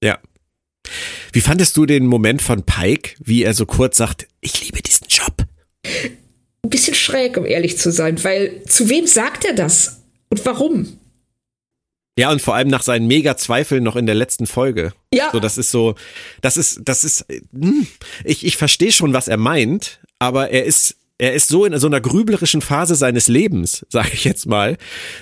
[0.04, 0.20] Ja.
[1.32, 5.08] Wie fandest du den Moment von Pike, wie er so kurz sagt, ich liebe diesen
[5.08, 5.46] Job?
[6.63, 10.98] Ein bisschen schräg, um ehrlich zu sein, weil zu wem sagt er das und warum?
[12.18, 14.94] Ja, und vor allem nach seinen mega Zweifeln noch in der letzten Folge.
[15.14, 15.30] Ja.
[15.32, 15.96] So, das ist so,
[16.42, 17.88] das ist, das ist, hm,
[18.24, 21.88] ich, ich verstehe schon, was er meint, aber er ist, er ist so in so
[21.88, 24.78] einer grüblerischen Phase seines Lebens, sage ich jetzt mal,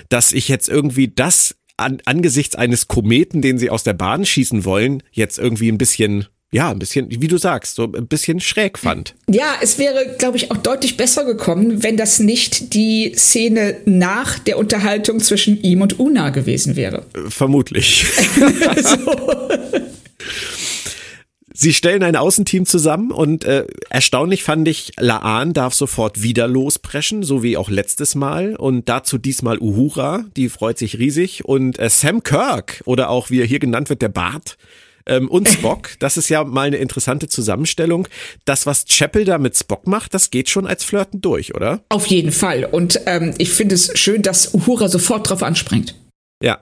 [0.08, 4.64] dass ich jetzt irgendwie das an, angesichts eines Kometen, den sie aus der Bahn schießen
[4.64, 8.78] wollen, jetzt irgendwie ein bisschen, ja, ein bisschen, wie du sagst, so ein bisschen schräg
[8.78, 9.14] fand.
[9.28, 14.38] Ja, es wäre, glaube ich, auch deutlich besser gekommen, wenn das nicht die Szene nach
[14.38, 17.04] der Unterhaltung zwischen ihm und Una gewesen wäre.
[17.28, 18.06] Vermutlich.
[21.58, 27.22] Sie stellen ein Außenteam zusammen und äh, erstaunlich fand ich, Laan darf sofort wieder lospreschen,
[27.22, 28.56] so wie auch letztes Mal.
[28.56, 31.46] Und dazu diesmal Uhura, die freut sich riesig.
[31.46, 34.58] Und äh, Sam Kirk, oder auch wie er hier genannt wird, der Bart,
[35.06, 38.08] ähm, und Spock, das ist ja mal eine interessante Zusammenstellung.
[38.44, 41.82] Das, was Chapel da mit Spock macht, das geht schon als Flirten durch, oder?
[41.88, 42.64] Auf jeden Fall.
[42.64, 45.94] Und ähm, ich finde es schön, dass Uhura sofort drauf anspringt.
[46.42, 46.60] Ja.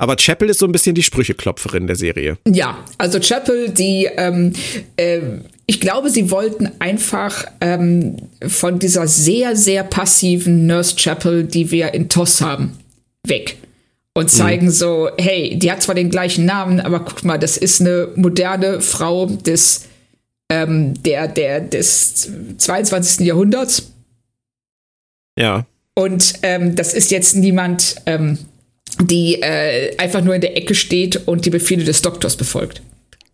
[0.00, 2.38] Aber Chapel ist so ein bisschen die Sprücheklopferin der Serie.
[2.46, 4.52] Ja, also Chapel, die, ähm,
[4.96, 5.20] äh,
[5.66, 11.94] ich glaube, sie wollten einfach ähm, von dieser sehr, sehr passiven Nurse Chapel, die wir
[11.94, 12.78] in TOS haben,
[13.26, 13.56] weg.
[14.14, 14.70] Und zeigen mhm.
[14.70, 18.80] so, hey, die hat zwar den gleichen Namen, aber guck mal, das ist eine moderne
[18.80, 19.86] Frau des,
[20.50, 23.26] ähm, der, der, des 22.
[23.26, 23.92] Jahrhunderts.
[25.38, 25.66] Ja.
[25.94, 28.38] Und ähm, das ist jetzt niemand, ähm,
[29.00, 32.82] die äh, einfach nur in der Ecke steht und die Befehle des Doktors befolgt.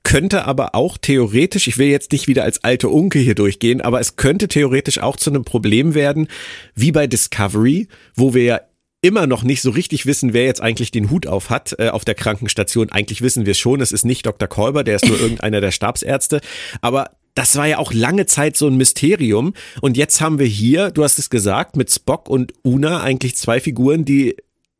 [0.03, 4.01] Könnte aber auch theoretisch, ich will jetzt nicht wieder als alte Unke hier durchgehen, aber
[4.01, 6.29] es könnte theoretisch auch zu einem Problem werden,
[6.75, 8.61] wie bei Discovery, wo wir ja
[9.05, 12.07] immer noch nicht so richtig wissen, wer jetzt eigentlich den Hut auf hat äh, auf
[12.07, 12.91] der Krankenstation.
[12.91, 14.49] Eigentlich wissen wir es schon, es ist nicht Dr.
[14.49, 16.41] Kolber, der ist nur irgendeiner der Stabsärzte.
[16.81, 19.53] Aber das war ja auch lange Zeit so ein Mysterium.
[19.83, 23.61] Und jetzt haben wir hier, du hast es gesagt, mit Spock und Una eigentlich zwei
[23.61, 24.37] Figuren, die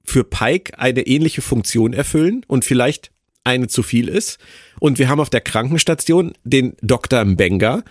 [0.07, 3.11] für Pike eine ähnliche Funktion erfüllen und vielleicht
[3.45, 4.39] eine zu viel ist.
[4.81, 7.23] Und wir haben auf der Krankenstation den Dr.
[7.27, 7.83] Mbenga,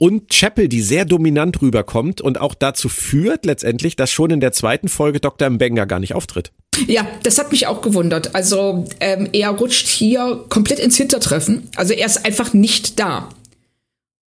[0.00, 4.52] und Chapel, die sehr dominant rüberkommt und auch dazu führt letztendlich, dass schon in der
[4.52, 5.50] zweiten Folge Dr.
[5.50, 6.52] Mbenga gar nicht auftritt.
[6.86, 8.34] Ja, das hat mich auch gewundert.
[8.34, 11.68] Also ähm, er rutscht hier komplett ins Hintertreffen.
[11.76, 13.28] Also er ist einfach nicht da.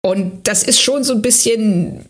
[0.03, 2.05] Und das ist schon so ein bisschen,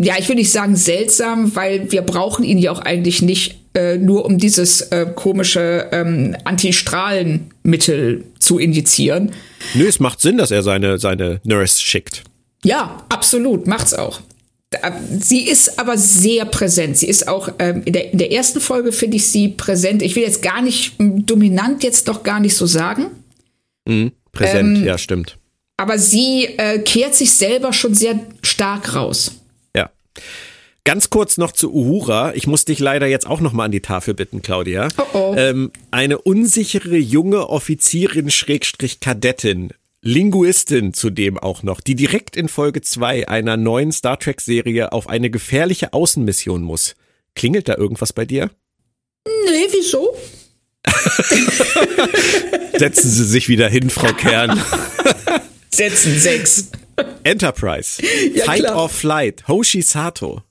[0.00, 3.98] ja, ich will nicht sagen seltsam, weil wir brauchen ihn ja auch eigentlich nicht äh,
[3.98, 9.30] nur um dieses äh, komische ähm, Antistrahlenmittel zu injizieren.
[9.74, 12.24] Nö, es macht Sinn, dass er seine, seine Nurse schickt.
[12.66, 14.20] Ja, absolut, macht's auch.
[15.20, 16.96] Sie ist aber sehr präsent.
[16.98, 20.02] Sie ist auch ähm, in, der, in der ersten Folge finde ich sie präsent.
[20.02, 23.06] Ich will jetzt gar nicht dominant jetzt doch gar nicht so sagen.
[23.86, 25.38] Mhm, präsent, ähm, ja, stimmt.
[25.76, 29.36] Aber sie äh, kehrt sich selber schon sehr stark raus.
[29.76, 29.90] Ja.
[30.82, 32.34] Ganz kurz noch zu Uhura.
[32.34, 34.88] Ich muss dich leider jetzt auch noch mal an die Tafel bitten, Claudia.
[34.98, 35.34] Oh oh.
[35.38, 39.70] Ähm, eine unsichere junge Offizierin Schrägstrich Kadettin
[40.06, 45.08] Linguistin zudem auch noch, die direkt in Folge 2 einer neuen Star Trek Serie auf
[45.08, 46.94] eine gefährliche Außenmission muss.
[47.34, 48.52] Klingelt da irgendwas bei dir?
[49.26, 50.16] Nee, wieso?
[52.78, 54.62] Setzen Sie sich wieder hin, Frau Kern.
[55.74, 56.70] Setzen sechs.
[57.24, 58.00] Enterprise.
[58.32, 58.76] Ja, Fight klar.
[58.76, 59.48] or Flight.
[59.48, 60.42] Hoshi Sato.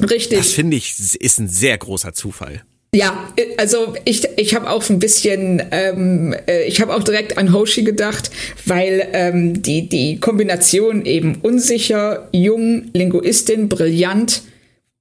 [0.00, 0.38] Richtig.
[0.38, 2.62] Das finde ich ist ein sehr großer Zufall.
[2.94, 7.54] Ja, also ich, ich habe auch ein bisschen, ähm, äh, ich habe auch direkt an
[7.54, 8.30] Hoshi gedacht,
[8.66, 14.42] weil ähm, die, die Kombination eben unsicher, jung, Linguistin, brillant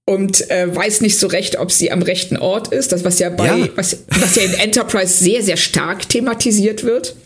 [0.05, 3.29] und äh, weiß nicht so recht, ob sie am rechten Ort ist, das was ja
[3.29, 3.67] bei, ja.
[3.75, 7.17] Was, was ja in Enterprise sehr, sehr stark thematisiert wird.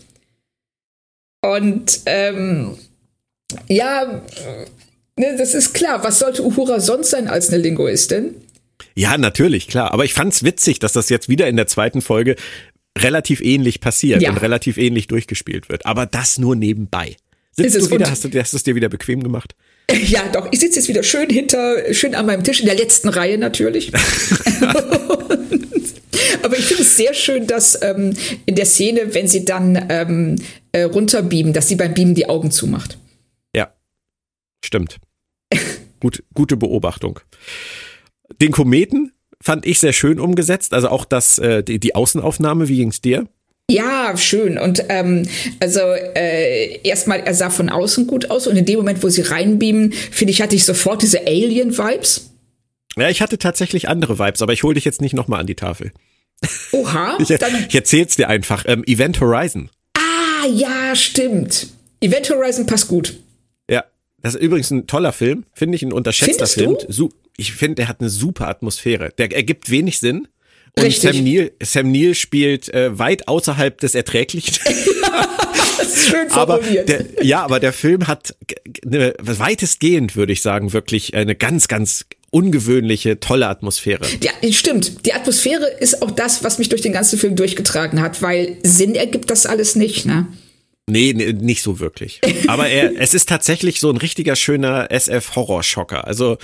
[1.44, 2.76] Und ähm,
[3.68, 4.20] ja,
[5.16, 8.34] ne, das ist klar, was sollte Uhura sonst sein als eine Linguistin?
[8.94, 9.92] Ja, natürlich, klar.
[9.92, 12.36] Aber ich fand's witzig, dass das jetzt wieder in der zweiten Folge
[12.98, 14.30] relativ ähnlich passiert ja.
[14.30, 15.84] und relativ ähnlich durchgespielt wird.
[15.86, 17.16] Aber das nur nebenbei.
[17.52, 18.10] Sitzt du wieder?
[18.10, 19.54] Hast du hast du es dir wieder bequem gemacht?
[20.08, 20.48] Ja, doch.
[20.50, 23.92] Ich sitze jetzt wieder schön hinter, schön an meinem Tisch, in der letzten Reihe natürlich.
[26.42, 28.12] Aber ich finde es sehr schön, dass ähm,
[28.46, 30.36] in der Szene, wenn sie dann ähm,
[30.72, 32.98] äh, runterbeamen, dass sie beim Beamen die Augen zumacht.
[33.54, 33.72] Ja,
[34.64, 34.98] stimmt.
[36.00, 37.20] Gut, gute Beobachtung.
[38.40, 40.74] Den Kometen fand ich sehr schön umgesetzt.
[40.74, 43.26] Also auch das, äh, die, die Außenaufnahme, wie ging's dir?
[43.70, 44.58] Ja, schön.
[44.58, 49.02] Und ähm, also äh, erstmal, er sah von außen gut aus und in dem Moment,
[49.02, 52.30] wo sie reinbeamen, finde ich, hatte ich sofort diese Alien-Vibes.
[52.96, 55.56] Ja, ich hatte tatsächlich andere Vibes, aber ich hole dich jetzt nicht nochmal an die
[55.56, 55.92] Tafel.
[56.72, 58.64] Oha, Ich, ich erzähl's dir einfach.
[58.66, 59.68] Ähm, Event Horizon.
[59.94, 61.68] Ah, ja, stimmt.
[62.00, 63.18] Event Horizon passt gut.
[64.22, 67.10] Das ist übrigens ein toller Film, finde ich, ein unterschätzter Findest Film.
[67.10, 67.10] du?
[67.36, 69.10] Ich finde, der hat eine super Atmosphäre.
[69.18, 70.26] Der ergibt wenig Sinn.
[70.76, 71.14] Und Richtig.
[71.14, 74.56] Sam Neill, Sam Neill spielt äh, weit außerhalb des Erträglichen.
[75.78, 76.88] Das ist schön aber formuliert.
[76.88, 78.34] der, ja, aber der Film hat
[78.84, 84.06] eine, weitestgehend, würde ich sagen, wirklich eine ganz, ganz ungewöhnliche, tolle Atmosphäre.
[84.22, 85.06] Ja, stimmt.
[85.06, 88.94] Die Atmosphäre ist auch das, was mich durch den ganzen Film durchgetragen hat, weil Sinn
[88.94, 90.26] ergibt das alles nicht, ne?
[90.88, 92.20] Nee, nee, nicht so wirklich.
[92.48, 96.06] Aber er, es ist tatsächlich so ein richtiger schöner SF-Horrorschocker.
[96.06, 96.38] Also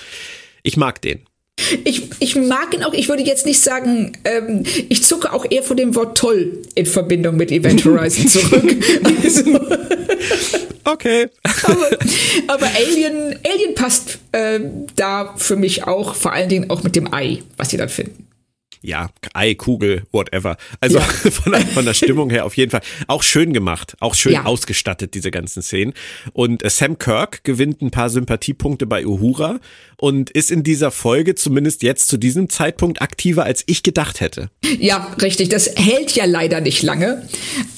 [0.62, 1.20] ich mag den.
[1.84, 5.62] Ich, ich mag ihn auch, ich würde jetzt nicht sagen, ähm, ich zucke auch eher
[5.62, 8.74] vor dem Wort toll in Verbindung mit Event Horizon zurück.
[9.22, 9.60] Also,
[10.84, 11.28] Okay.
[11.62, 11.88] aber,
[12.48, 17.12] aber Alien, Alien passt ähm, da für mich auch, vor allen Dingen auch mit dem
[17.12, 18.26] Ei, was sie dann finden.
[18.82, 20.56] Ja, Ei, Kugel, whatever.
[20.80, 21.04] Also Ja.
[21.30, 22.82] von, der, von der Stimmung her auf jeden Fall.
[23.06, 24.44] Auch schön gemacht, auch schön Ja.
[24.44, 25.92] ausgestattet, diese ganzen Szenen.
[26.32, 29.60] Und äh, Sam Kirk gewinnt ein paar Sympathiepunkte bei Uhura
[29.96, 34.50] und ist in dieser Folge zumindest jetzt zu diesem Zeitpunkt aktiver, als ich gedacht hätte.
[34.80, 35.48] Ja, richtig.
[35.48, 37.28] Das hält ja leider nicht lange.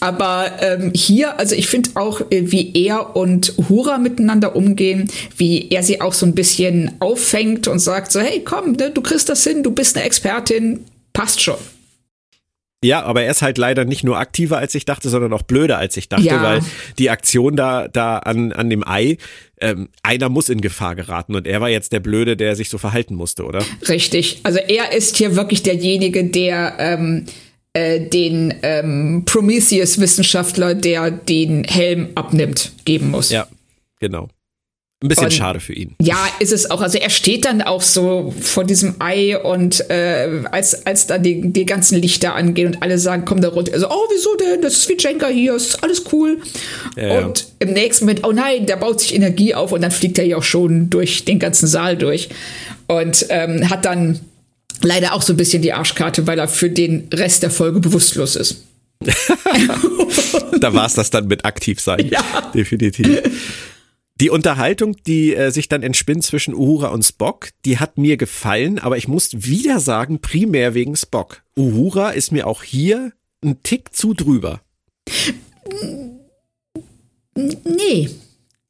[0.01, 5.69] Aber ähm, hier, also ich finde auch, äh, wie er und Hura miteinander umgehen, wie
[5.69, 9.29] er sie auch so ein bisschen auffängt und sagt so, hey, komm, ne, du kriegst
[9.29, 10.81] das hin, du bist eine Expertin,
[11.15, 11.57] passt schon.
[12.85, 15.79] Ja, aber er ist halt leider nicht nur aktiver, als ich dachte, sondern auch blöder,
[15.79, 16.43] als ich dachte, Ja.
[16.43, 16.61] weil
[16.99, 19.17] die Aktion da, da an, an dem Ei,
[19.59, 22.77] ähm, einer muss in Gefahr geraten und er war jetzt der Blöde, der sich so
[22.77, 23.65] verhalten musste, oder?
[23.89, 24.41] Richtig.
[24.43, 27.25] Also er ist hier wirklich derjenige, der ähm,
[27.73, 33.31] äh, den ähm, Prometheus-Wissenschaftler, der den Helm abnimmt, geben muss.
[33.31, 33.47] Ja,
[33.99, 34.29] genau.
[35.05, 35.95] Ein bisschen Und- schade für ihn.
[36.01, 36.81] Ja, ist es auch.
[36.81, 41.53] Also er steht dann auch so vor diesem Ei und äh, als, als dann die,
[41.53, 43.75] die ganzen Lichter angehen und alle sagen, komm da runter.
[43.75, 44.63] Also, oh, wieso denn?
[44.63, 46.39] Das ist wie Jenga hier, ist alles cool.
[46.97, 47.27] Ja, ja.
[47.27, 50.25] und im nächsten Moment, oh nein, da baut sich Energie auf und dann fliegt er
[50.25, 52.31] ja auch schon durch den ganzen Saal durch.
[52.87, 54.21] Und ähm, hat dann
[54.81, 58.37] leider auch so ein bisschen die Arschkarte, weil er für den Rest der Folge bewusstlos
[58.37, 58.65] ist.
[60.61, 62.09] Da war es das dann mit aktiv sein.
[62.11, 62.23] Ja.
[62.55, 63.21] Definitiv.
[64.25, 68.79] Die Unterhaltung, die äh, sich dann entspinnt zwischen Uhura und Spock, die hat mir gefallen,
[68.79, 71.43] aber ich muss wieder sagen, primär wegen Spock.
[71.59, 73.13] Uhura ist mir auch hier
[73.45, 74.63] ein Tick zu drüber.
[77.37, 78.09] Nee.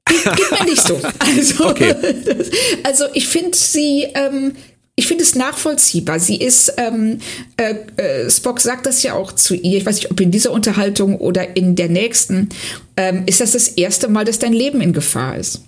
[0.04, 1.00] Geht, geht mir nicht so.
[1.20, 1.94] Also, Okay.
[2.82, 4.56] also ich finde sie, ähm,
[4.96, 6.20] ich finde es nachvollziehbar.
[6.20, 7.18] Sie ist, ähm,
[7.56, 10.52] äh, äh, Spock sagt das ja auch zu ihr, ich weiß nicht, ob in dieser
[10.52, 12.50] Unterhaltung oder in der nächsten,
[12.96, 15.62] ähm, ist das das erste Mal, dass dein Leben in Gefahr ist.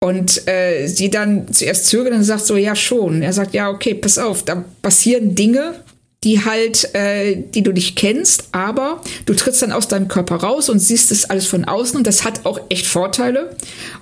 [0.00, 3.22] Und äh, sie dann zuerst zögert und sagt so, ja schon.
[3.22, 5.76] Er sagt, ja, okay, pass auf, da passieren Dinge,
[6.24, 10.68] die halt, äh, die du nicht kennst, aber du trittst dann aus deinem Körper raus
[10.68, 13.56] und siehst das alles von außen und das hat auch echt Vorteile.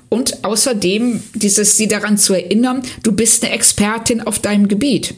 [0.08, 5.14] Und außerdem dieses, sie daran zu erinnern, du bist eine Expertin auf deinem Gebiet.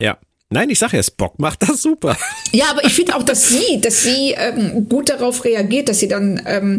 [0.00, 0.18] Ja.
[0.50, 2.16] Nein, ich sage ja, Spock macht das super.
[2.52, 6.08] Ja, aber ich finde auch, dass sie, dass sie ähm, gut darauf reagiert, dass sie
[6.08, 6.76] dann ähm,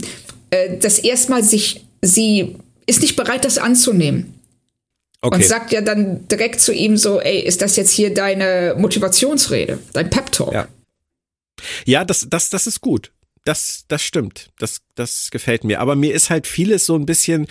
[0.52, 4.36] äh, das erstmal sich, sie ist nicht bereit, das anzunehmen.
[5.24, 5.38] Okay.
[5.38, 9.80] Und sagt ja dann direkt zu ihm so, ey, ist das jetzt hier deine Motivationsrede,
[9.94, 10.54] dein Pep-Talk?
[10.54, 10.68] Ja.
[11.86, 13.14] Ja, das, das, das ist gut.
[13.46, 14.50] Das, das stimmt.
[14.60, 15.80] Das, das gefällt mir.
[15.80, 17.48] Aber mir ist halt vieles so ein bisschen,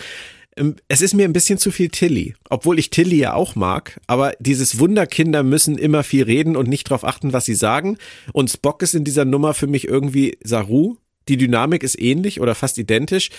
[0.55, 2.35] ähm, es ist mir ein bisschen zu viel Tilly.
[2.47, 3.99] Obwohl ich Tilly ja auch mag.
[4.05, 7.97] Aber dieses Wunderkinder müssen immer viel reden und nicht darauf achten, was sie sagen.
[8.33, 10.97] Und Spock ist in dieser Nummer für mich irgendwie Saru.
[11.27, 13.31] Die Dynamik ist ähnlich oder fast identisch.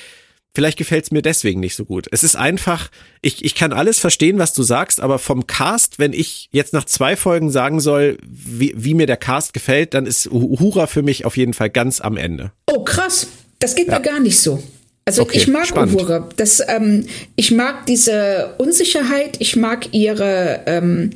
[0.54, 2.06] Vielleicht gefällt es mir deswegen nicht so gut.
[2.12, 2.88] Es ist einfach,
[3.22, 6.84] ich, ich kann alles verstehen, was du sagst, aber vom Cast, wenn ich jetzt nach
[6.84, 11.24] zwei Folgen sagen soll, wie, wie mir der Cast gefällt, dann ist Uhura für mich
[11.24, 12.52] auf jeden Fall ganz am Ende.
[12.70, 13.26] Oh, krass.
[13.58, 14.62] Das geht mir gar nicht so.
[15.06, 15.96] Also Okay, ich mag spannend.
[15.96, 16.28] Uhura.
[16.36, 21.10] Das, ähm, ich mag diese Unsicherheit, ich mag ihre, ähm,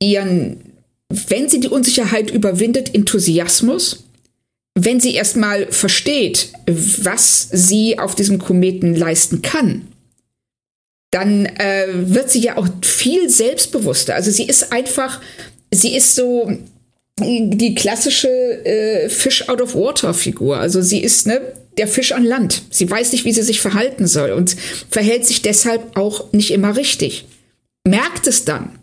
[0.00, 0.60] ihren,
[1.08, 4.04] wenn sie die Unsicherheit überwindet, Enthusiasmus.
[4.84, 9.88] Wenn sie erstmal versteht, was sie auf diesem Kometen leisten kann,
[11.10, 14.14] dann äh, wird sie ja auch viel selbstbewusster.
[14.14, 15.20] Also sie ist einfach,
[15.72, 16.50] sie ist so
[17.20, 20.58] die klassische äh, Fish out of Water Figur.
[20.58, 21.40] Also sie ist ne
[21.78, 22.62] der Fisch an Land.
[22.70, 24.56] Sie weiß nicht, wie sie sich verhalten soll und
[24.90, 27.24] verhält sich deshalb auch nicht immer richtig.
[27.86, 28.78] Merkt es dann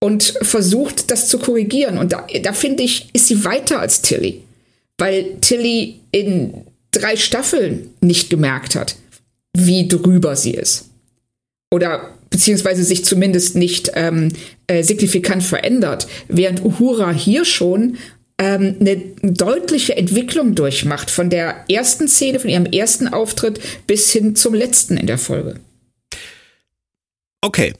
[0.00, 1.98] und versucht, das zu korrigieren.
[1.98, 4.42] Und da, da finde ich, ist sie weiter als Tilly,
[4.98, 8.96] weil Tilly in drei Staffeln nicht gemerkt hat,
[9.54, 10.88] wie drüber sie ist
[11.70, 14.32] oder beziehungsweise sich zumindest nicht ähm,
[14.66, 17.98] äh, signifikant verändert, während Uhura hier schon
[18.38, 24.36] ähm, eine deutliche Entwicklung durchmacht von der ersten Szene, von ihrem ersten Auftritt bis hin
[24.36, 25.60] zum letzten in der Folge.
[27.40, 27.74] Okay.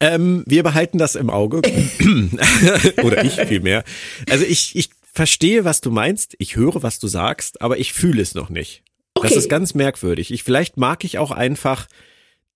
[0.00, 1.60] Ähm, wir behalten das im Auge.
[3.02, 3.82] Oder ich vielmehr.
[4.30, 6.34] Also ich, ich verstehe, was du meinst.
[6.38, 8.82] Ich höre, was du sagst, aber ich fühle es noch nicht.
[9.14, 9.28] Okay.
[9.28, 10.30] Das ist ganz merkwürdig.
[10.32, 11.86] Ich, vielleicht mag ich auch einfach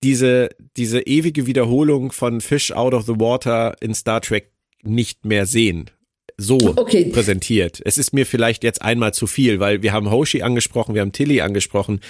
[0.02, 4.50] diese, diese ewige Wiederholung von Fish out of the water in Star Trek
[4.82, 5.90] nicht mehr sehen.
[6.38, 7.04] So okay.
[7.04, 7.80] präsentiert.
[7.84, 11.12] Es ist mir vielleicht jetzt einmal zu viel, weil wir haben Hoshi angesprochen, wir haben
[11.12, 12.00] Tilly angesprochen,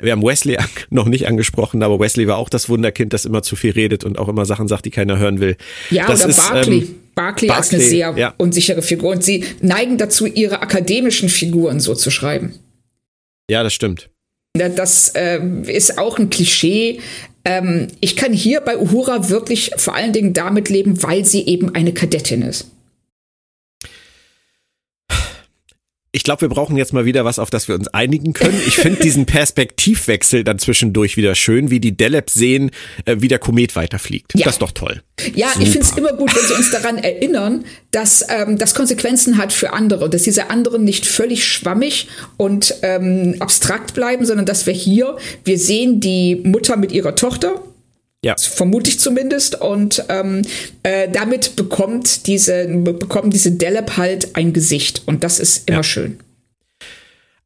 [0.00, 0.56] wir haben Wesley
[0.90, 4.18] noch nicht angesprochen, aber Wesley war auch das Wunderkind, das immer zu viel redet und
[4.18, 5.56] auch immer Sachen sagt, die keiner hören will.
[5.90, 6.78] Ja, das oder ist, Barclay.
[6.78, 8.34] Ähm, Barclay, Barclay ist eine sehr ja.
[8.38, 12.54] unsichere Figur und sie neigen dazu, ihre akademischen Figuren so zu schreiben.
[13.50, 14.10] Ja, das stimmt.
[14.54, 17.00] Das äh, ist auch ein Klischee.
[17.44, 21.74] Ähm, ich kann hier bei Uhura wirklich vor allen Dingen damit leben, weil sie eben
[21.74, 22.70] eine Kadettin ist.
[26.12, 28.60] Ich glaube, wir brauchen jetzt mal wieder was, auf das wir uns einigen können.
[28.66, 32.72] Ich finde diesen Perspektivwechsel dann zwischendurch wieder schön, wie die Deleb sehen,
[33.04, 34.32] äh, wie der Komet weiterfliegt.
[34.34, 34.44] Ja.
[34.44, 35.02] Das ist doch toll.
[35.34, 35.62] Ja, Super.
[35.62, 39.52] ich finde es immer gut, wenn sie uns daran erinnern, dass ähm, das Konsequenzen hat
[39.52, 44.74] für andere, dass diese anderen nicht völlig schwammig und ähm, abstrakt bleiben, sondern dass wir
[44.74, 47.62] hier, wir sehen die Mutter mit ihrer Tochter,
[48.24, 48.36] ja.
[48.36, 49.60] Vermute ich zumindest.
[49.60, 50.42] Und ähm,
[50.82, 55.02] äh, damit bekommt diese, bekommen diese Delep halt ein Gesicht.
[55.06, 55.82] Und das ist immer ja.
[55.82, 56.18] schön.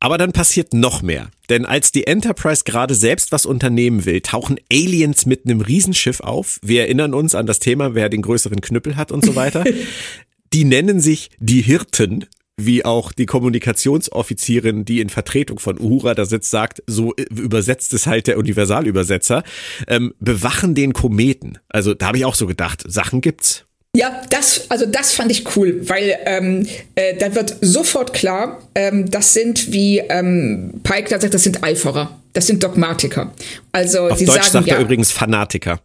[0.01, 1.31] Aber dann passiert noch mehr.
[1.49, 6.59] Denn als die Enterprise gerade selbst was unternehmen will, tauchen Aliens mit einem Riesenschiff auf.
[6.63, 9.65] Wir erinnern uns an das Thema, wer den größeren Knüppel hat und so weiter.
[10.53, 12.27] die nennen sich die Hirten
[12.57, 18.07] wie auch die Kommunikationsoffizierin, die in Vertretung von Uhura da sitzt, sagt, so übersetzt es
[18.07, 19.43] halt der Universalübersetzer,
[19.89, 21.59] ähm, bewachen den Kometen.
[21.69, 23.65] Also da habe ich auch so gedacht, Sachen gibt's.
[23.97, 29.09] Ja, das, also das fand ich cool, weil ähm, äh, da wird sofort klar, ähm,
[29.09, 33.33] das sind, wie ähm, Pike da sagt, das sind Eiferer, das sind Dogmatiker.
[33.71, 35.81] Also Auf sie Deutsch sagen sagt ja, er übrigens Fanatiker.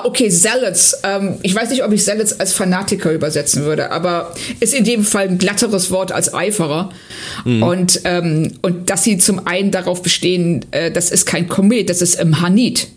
[0.00, 0.98] Ah, okay, Zealots.
[1.02, 5.04] Ähm, ich weiß nicht, ob ich Zealots als Fanatiker übersetzen würde, aber ist in dem
[5.04, 6.90] Fall ein glatteres Wort als Eiferer.
[7.44, 7.62] Mhm.
[7.62, 12.02] Und, ähm, und dass sie zum einen darauf bestehen, äh, das ist kein Komet, das
[12.02, 12.88] ist im Hanit.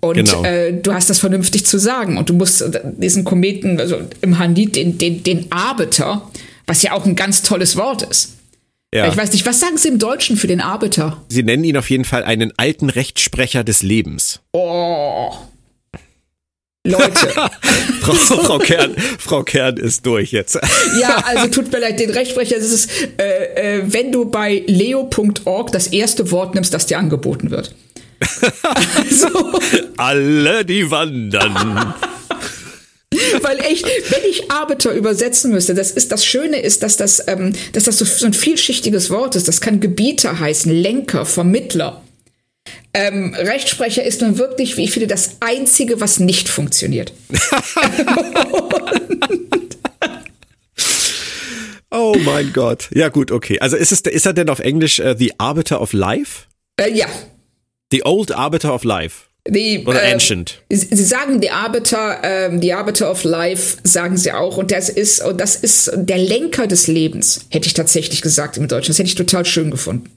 [0.00, 0.44] Und genau.
[0.44, 2.18] äh, du hast das vernünftig zu sagen.
[2.18, 2.64] Und du musst
[2.98, 6.22] diesen Kometen, also im Hanit, den, den, den Arbeiter,
[6.66, 8.34] was ja auch ein ganz tolles Wort ist.
[8.94, 9.08] Ja.
[9.08, 11.22] Ich weiß nicht, was sagen Sie im Deutschen für den Arbeiter?
[11.28, 14.40] Sie nennen ihn auf jeden Fall einen alten Rechtssprecher des Lebens.
[14.52, 15.32] Oh.
[16.86, 17.28] Leute.
[18.00, 20.54] Frau, Frau, Kern, Frau Kern ist durch jetzt.
[21.00, 25.72] ja, also tut mir leid, den Rechtsprecher, das ist, äh, äh, wenn du bei leo.org
[25.72, 27.74] das erste Wort nimmst, das dir angeboten wird.
[28.60, 29.28] also.
[29.96, 31.94] Alle, die wandern.
[33.42, 37.54] Weil echt, wenn ich Arbeiter übersetzen müsste, das ist das Schöne ist, dass das, ähm,
[37.72, 39.48] dass das so, so ein vielschichtiges Wort ist.
[39.48, 42.02] Das kann Gebieter heißen, Lenker, Vermittler.
[42.98, 47.12] Ähm, Rechtsprecher ist nun wirklich, wie ich finde, das Einzige, was nicht funktioniert.
[51.90, 52.88] oh mein Gott.
[52.94, 53.60] Ja, gut, okay.
[53.60, 56.44] Also ist, es, ist er denn auf Englisch uh, The Arbiter of Life?
[56.80, 57.04] Äh, ja.
[57.92, 59.24] The Old Arbiter of Life.
[59.46, 60.62] Die, Oder äh, Ancient.
[60.70, 64.56] Sie sagen die Arbiter, ähm, die Arbiter of Life, sagen sie auch.
[64.56, 68.68] Und das ist, und das ist der Lenker des Lebens, hätte ich tatsächlich gesagt im
[68.68, 68.88] Deutschen.
[68.88, 70.08] Das hätte ich total schön gefunden.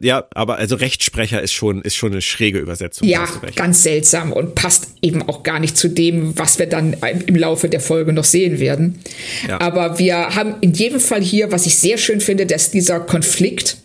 [0.00, 3.06] Ja, aber also Rechtsprecher ist schon, ist schon eine schräge Übersetzung.
[3.06, 6.94] Ja, ganz seltsam und passt eben auch gar nicht zu dem, was wir dann
[7.26, 8.98] im Laufe der Folge noch sehen werden.
[9.48, 9.60] Ja.
[9.60, 13.76] Aber wir haben in jedem Fall hier, was ich sehr schön finde, dass dieser Konflikt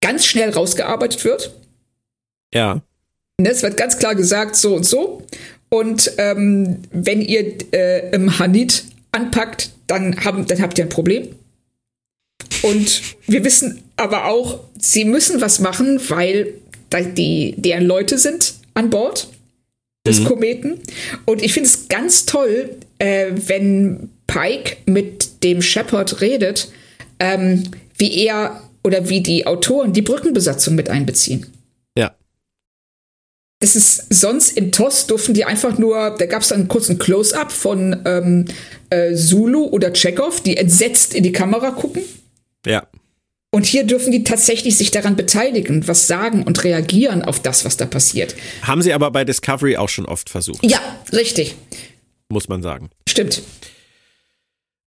[0.00, 1.52] ganz schnell rausgearbeitet wird.
[2.54, 2.82] Ja.
[3.40, 5.22] Ne, es wird ganz klar gesagt, so und so.
[5.68, 11.28] Und ähm, wenn ihr äh, im Hanit anpackt, dann, haben, dann habt ihr ein Problem.
[12.62, 16.54] Und wir wissen aber auch, sie müssen was machen, weil
[16.92, 19.28] die, deren Leute sind an Bord
[20.06, 20.24] des mhm.
[20.24, 20.80] Kometen.
[21.24, 26.70] Und ich finde es ganz toll, äh, wenn Pike mit dem Shepard redet,
[27.18, 31.46] ähm, wie er oder wie die Autoren die Brückenbesatzung mit einbeziehen.
[31.96, 32.14] Ja.
[33.60, 37.50] Das ist sonst in TOS durften die einfach nur, da gab es einen kurzen Close-up
[37.50, 38.44] von ähm,
[38.90, 42.02] äh, Zulu oder Chekhov, die entsetzt in die Kamera gucken.
[43.56, 47.78] Und hier dürfen die tatsächlich sich daran beteiligen, was sagen und reagieren auf das, was
[47.78, 48.36] da passiert.
[48.60, 50.62] Haben sie aber bei Discovery auch schon oft versucht.
[50.62, 50.78] Ja,
[51.10, 51.54] richtig.
[52.28, 52.90] Muss man sagen.
[53.08, 53.40] Stimmt.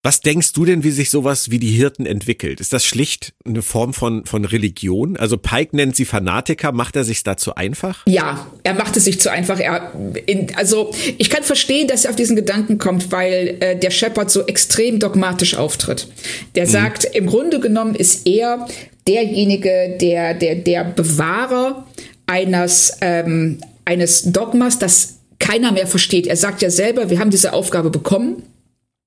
[0.01, 2.61] Was denkst du denn, wie sich sowas wie die Hirten entwickelt?
[2.61, 5.17] Ist das schlicht eine Form von, von Religion?
[5.17, 8.05] Also Pike nennt sie Fanatiker, macht er sich dazu einfach?
[8.07, 9.59] Ja, er macht es sich zu einfach.
[9.59, 9.91] Er,
[10.25, 14.31] in, also ich kann verstehen, dass er auf diesen Gedanken kommt, weil äh, der Shepard
[14.31, 16.07] so extrem dogmatisch auftritt.
[16.55, 16.71] Der mhm.
[16.71, 18.67] sagt, im Grunde genommen ist er
[19.05, 21.85] derjenige, der, der, der Bewahrer
[22.25, 26.25] eines, ähm, eines Dogmas, das keiner mehr versteht.
[26.25, 28.43] Er sagt ja selber, wir haben diese Aufgabe bekommen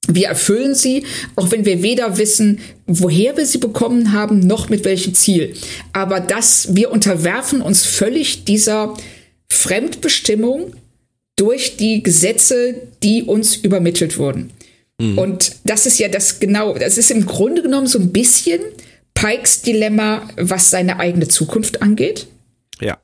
[0.08, 1.04] wir erfüllen sie,
[1.36, 5.54] auch wenn wir weder wissen, woher wir sie bekommen haben, noch mit welchem Ziel.
[5.92, 8.96] Aber dass wir unterwerfen uns völlig dieser
[9.48, 10.74] Fremdbestimmung
[11.36, 14.50] durch die Gesetze, die uns übermittelt wurden.
[15.00, 15.18] Mhm.
[15.18, 18.60] Und das ist ja das genau, das ist im Grunde genommen so ein bisschen
[19.14, 22.26] Pikes Dilemma, was seine eigene Zukunft angeht.
[22.80, 22.98] Ja.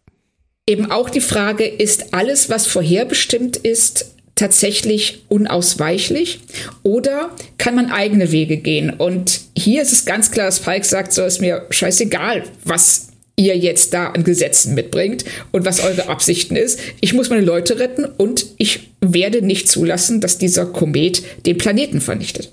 [0.66, 6.40] Eben auch die Frage, ist alles, was vorherbestimmt ist, tatsächlich unausweichlich
[6.82, 8.90] oder kann man eigene Wege gehen?
[8.90, 13.56] Und hier ist es ganz klar, dass Pike sagt, so ist mir scheißegal, was ihr
[13.56, 16.80] jetzt da an Gesetzen mitbringt und was eure Absichten ist.
[17.00, 22.00] Ich muss meine Leute retten und ich werde nicht zulassen, dass dieser Komet den Planeten
[22.00, 22.52] vernichtet.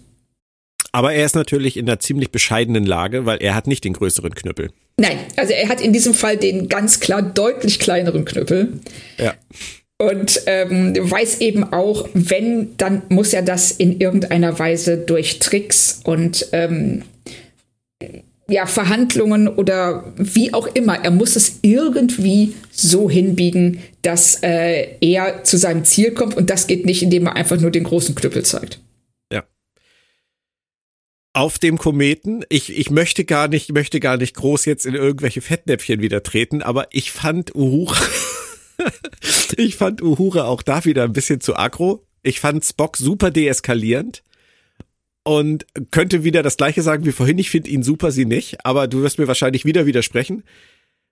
[0.91, 4.33] Aber er ist natürlich in einer ziemlich bescheidenen Lage, weil er hat nicht den größeren
[4.33, 4.71] Knüppel.
[4.97, 8.79] Nein, also er hat in diesem Fall den ganz klar deutlich kleineren Knüppel.
[9.17, 9.33] Ja
[9.97, 16.01] und ähm, weiß eben auch, wenn, dann muss er das in irgendeiner Weise durch Tricks
[16.03, 17.03] und ähm,
[18.47, 25.43] ja, Verhandlungen oder wie auch immer, er muss es irgendwie so hinbiegen, dass äh, er
[25.43, 28.43] zu seinem Ziel kommt und das geht nicht, indem er einfach nur den großen Knüppel
[28.43, 28.81] zeigt.
[29.33, 29.45] Ja.
[31.33, 35.41] Auf dem Kometen, ich, ich möchte gar nicht, möchte gar nicht groß jetzt in irgendwelche
[35.41, 37.97] Fettnäpfchen wieder treten, aber ich fand Uhura
[39.57, 42.05] ich fand Uhura auch da wieder ein bisschen zu aggro.
[42.23, 44.23] Ich fand Spock super deeskalierend
[45.23, 47.37] und könnte wieder das gleiche sagen wie vorhin.
[47.39, 50.43] Ich finde ihn super, sie nicht, aber du wirst mir wahrscheinlich wieder widersprechen.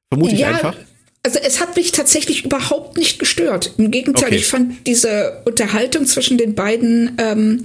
[0.09, 0.75] Vermute ich ja, einfach.
[1.23, 3.73] Also es hat mich tatsächlich überhaupt nicht gestört.
[3.77, 4.35] Im Gegenteil, okay.
[4.35, 7.63] ich fand diese Unterhaltung zwischen den beiden, ähm,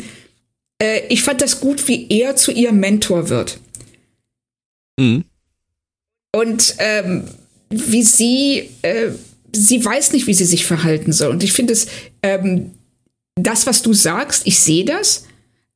[0.81, 3.59] äh, ich fand das gut, wie er zu ihrem Mentor wird.
[4.99, 5.25] Mhm.
[6.33, 7.25] Und ähm,
[7.71, 9.11] wie sie äh,
[9.55, 11.31] sie weiß nicht, wie sie sich verhalten soll.
[11.31, 11.87] Und ich finde es,
[12.23, 12.73] ähm,
[13.35, 15.27] das, was du sagst, ich sehe das.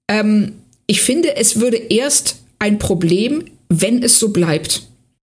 [0.09, 0.55] Ähm,
[0.87, 4.89] ich finde, es würde erst ein Problem, wenn es so bleibt.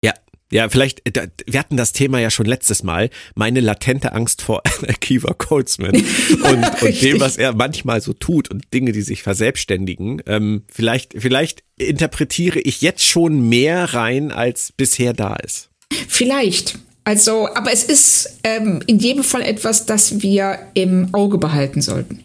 [0.04, 0.12] Ja,
[0.50, 1.02] ja, vielleicht,
[1.46, 5.94] wir hatten das Thema ja schon letztes Mal, meine latente Angst vor Akiva Coldsman
[6.30, 10.22] und, und dem, was er manchmal so tut und Dinge, die sich verselbstständigen.
[10.26, 15.70] Ähm, vielleicht, vielleicht interpretiere ich jetzt schon mehr rein, als bisher da ist.
[16.08, 16.78] Vielleicht.
[17.06, 22.24] Also, aber es ist ähm, in jedem Fall etwas, das wir im Auge behalten sollten.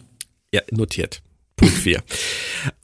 [0.52, 1.22] Ja, notiert.
[1.56, 2.02] Punkt 4.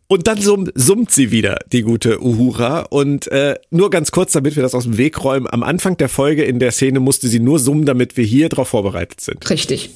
[0.06, 2.82] Und dann summ, summt sie wieder, die gute Uhura.
[2.82, 5.48] Und äh, nur ganz kurz, damit wir das aus dem Weg räumen.
[5.50, 8.68] Am Anfang der Folge in der Szene musste sie nur summen, damit wir hier drauf
[8.68, 9.50] vorbereitet sind.
[9.50, 9.90] Richtig.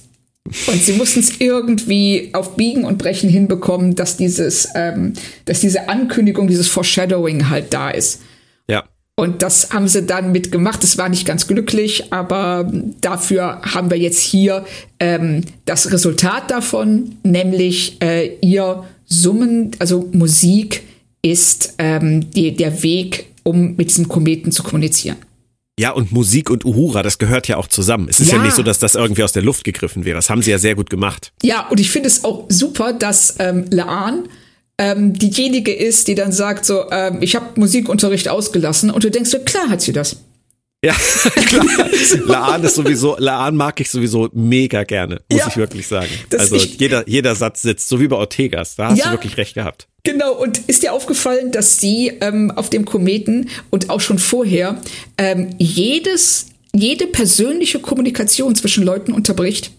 [0.45, 5.13] Und sie mussten es irgendwie auf Biegen und Brechen hinbekommen, dass dieses, ähm,
[5.45, 8.21] dass diese Ankündigung, dieses Foreshadowing halt da ist.
[9.15, 10.83] Und das haben sie dann mitgemacht.
[10.83, 14.65] Es war nicht ganz glücklich, aber dafür haben wir jetzt hier
[14.99, 20.83] ähm, das Resultat davon, nämlich äh, ihr Summen, also Musik
[21.21, 25.17] ist ähm, die, der Weg, um mit diesem Kometen zu kommunizieren.
[25.79, 28.07] Ja, und Musik und Uhura, das gehört ja auch zusammen.
[28.09, 28.37] Es ist ja.
[28.37, 30.15] ja, nicht so, dass das irgendwie aus der Luft gegriffen wäre.
[30.15, 31.31] Das haben sie ja sehr gut gemacht.
[31.41, 34.25] Ja, und ich finde es auch super, dass ähm, Laan
[34.77, 39.29] ähm, diejenige ist, die dann sagt so, ähm, ich habe Musikunterricht ausgelassen und du denkst
[39.29, 40.17] so, klar hat sie das.
[40.83, 40.93] Ja,
[41.45, 41.65] klar.
[42.25, 46.09] Laan ist sowieso, Laan mag ich sowieso mega gerne, muss ja, ich wirklich sagen.
[46.35, 49.37] Also ich, jeder, jeder Satz sitzt, so wie bei Ortegas, da hast ja, du wirklich
[49.37, 49.87] recht gehabt.
[50.03, 54.81] Genau, und ist dir aufgefallen, dass sie ähm, auf dem Kometen und auch schon vorher
[55.19, 59.71] ähm, jedes, jede persönliche Kommunikation zwischen Leuten unterbricht?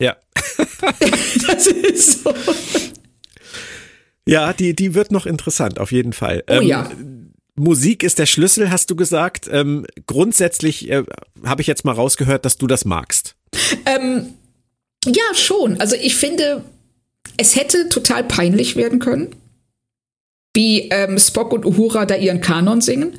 [0.00, 0.16] Ja.
[1.46, 2.34] das ist so.
[4.28, 6.44] Ja, die, die wird noch interessant, auf jeden Fall.
[6.50, 6.90] Oh ähm, ja.
[7.56, 9.48] Musik ist der Schlüssel, hast du gesagt.
[9.50, 11.02] Ähm, grundsätzlich äh,
[11.44, 13.36] habe ich jetzt mal rausgehört, dass du das magst.
[13.86, 14.34] Ähm,
[15.06, 15.80] ja, schon.
[15.80, 16.62] Also ich finde,
[17.38, 19.34] es hätte total peinlich werden können,
[20.54, 23.18] wie ähm, Spock und Uhura da ihren Kanon singen.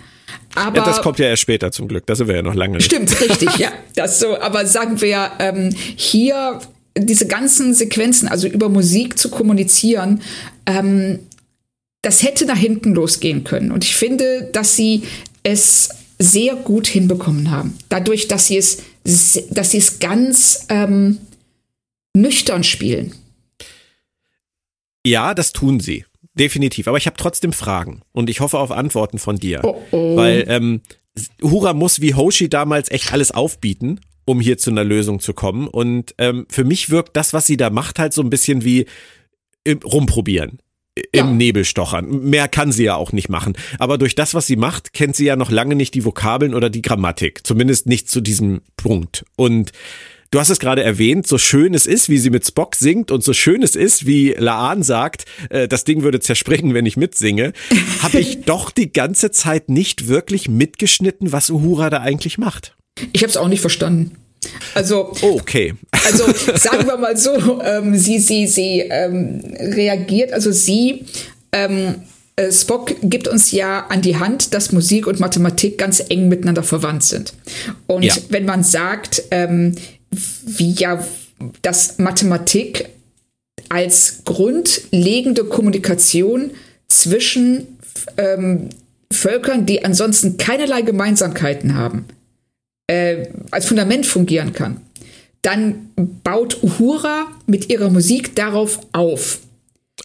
[0.53, 2.77] Aber ja, das kommt ja erst später zum Glück, da sind wir ja noch lange
[2.77, 2.85] nicht.
[2.85, 3.71] Stimmt, richtig, ja.
[3.95, 6.59] Das so, aber sagen wir, ähm, hier
[7.05, 10.21] diese ganzen Sequenzen, also über Musik zu kommunizieren,
[10.65, 11.19] ähm,
[12.01, 13.71] das hätte nach hinten losgehen können.
[13.71, 15.03] Und ich finde, dass sie
[15.43, 17.77] es sehr gut hinbekommen haben.
[17.89, 21.17] Dadurch, dass sie es, dass sie es ganz ähm,
[22.15, 23.13] nüchtern spielen.
[25.05, 26.05] Ja, das tun sie.
[26.33, 26.87] Definitiv.
[26.87, 29.61] Aber ich habe trotzdem Fragen und ich hoffe auf Antworten von dir.
[29.63, 30.15] Oh, oh.
[30.15, 30.81] Weil ähm,
[31.41, 33.99] Hura muss wie Hoshi damals echt alles aufbieten,
[34.29, 35.67] um hier zu einer Lösung zu kommen.
[35.67, 38.85] Und ähm, für mich wirkt das, was sie da macht, halt so ein bisschen wie
[39.83, 40.59] rumprobieren
[41.11, 41.35] im.
[41.37, 42.29] Nebel stochern.
[42.29, 43.53] Mehr kann sie ja auch nicht machen.
[43.79, 46.69] Aber durch das, was sie macht, kennt sie ja noch lange nicht die Vokabeln oder
[46.69, 47.41] die Grammatik.
[47.43, 49.25] Zumindest nicht zu diesem Punkt.
[49.35, 49.71] Und
[50.31, 53.23] Du hast es gerade erwähnt, so schön es ist, wie sie mit Spock singt und
[53.23, 57.51] so schön es ist, wie Laan sagt, äh, das Ding würde zerspringen, wenn ich mitsinge,
[58.03, 62.75] habe ich doch die ganze Zeit nicht wirklich mitgeschnitten, was Uhura da eigentlich macht.
[63.13, 64.15] Ich habe es auch nicht verstanden.
[64.73, 65.73] Also, okay.
[66.05, 66.25] Also
[66.55, 71.05] sagen wir mal so, ähm, sie, sie, sie ähm, reagiert, also sie,
[71.51, 71.95] ähm,
[72.35, 76.63] äh, Spock gibt uns ja an die Hand, dass Musik und Mathematik ganz eng miteinander
[76.63, 77.33] verwandt sind.
[77.87, 78.15] Und ja.
[78.29, 79.75] wenn man sagt, ähm,
[80.45, 81.05] wie ja,
[81.61, 82.89] dass Mathematik
[83.67, 86.51] als grundlegende Kommunikation
[86.87, 87.67] zwischen
[88.17, 88.69] ähm,
[89.11, 92.05] Völkern, die ansonsten keinerlei Gemeinsamkeiten haben,
[92.89, 94.81] äh, als Fundament fungieren kann,
[95.43, 95.91] dann
[96.23, 99.39] baut Uhura mit ihrer Musik darauf auf.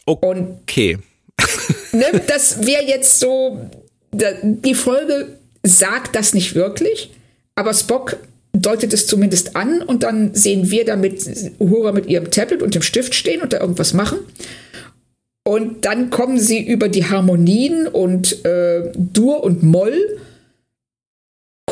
[0.05, 0.99] Okay.
[1.33, 3.71] Und, ne, das wäre jetzt so,
[4.13, 7.11] die Folge sagt das nicht wirklich,
[7.55, 8.19] aber Spock
[8.53, 11.27] deutet es zumindest an und dann sehen wir damit
[11.59, 14.19] Uhura mit ihrem Tablet und dem Stift stehen und da irgendwas machen.
[15.47, 20.19] Und dann kommen sie über die Harmonien und äh, Dur und Moll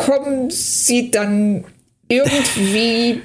[0.04, 1.64] kommen sie dann
[2.08, 3.20] irgendwie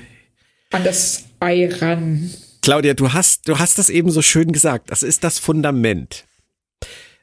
[0.72, 2.30] an das Ei ran.
[2.62, 4.92] Claudia, du hast, du hast das eben so schön gesagt.
[4.92, 6.26] Das ist das Fundament.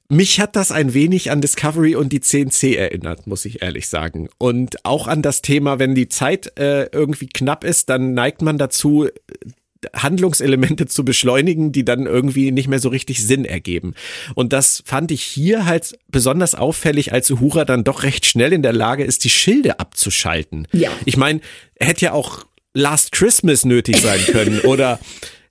[0.08, 4.28] Mich hat das ein wenig an Discovery und die CNC erinnert, muss ich ehrlich sagen.
[4.38, 8.58] Und auch an das Thema, wenn die Zeit äh, irgendwie knapp ist, dann neigt man
[8.58, 9.08] dazu,
[9.94, 13.94] Handlungselemente zu beschleunigen, die dann irgendwie nicht mehr so richtig Sinn ergeben.
[14.34, 18.62] Und das fand ich hier halt besonders auffällig, als Uhura dann doch recht schnell in
[18.62, 20.68] der Lage ist, die Schilde abzuschalten.
[20.72, 20.90] Ja.
[21.04, 21.40] Ich meine,
[21.78, 24.98] hätte ja auch Last Christmas nötig sein können oder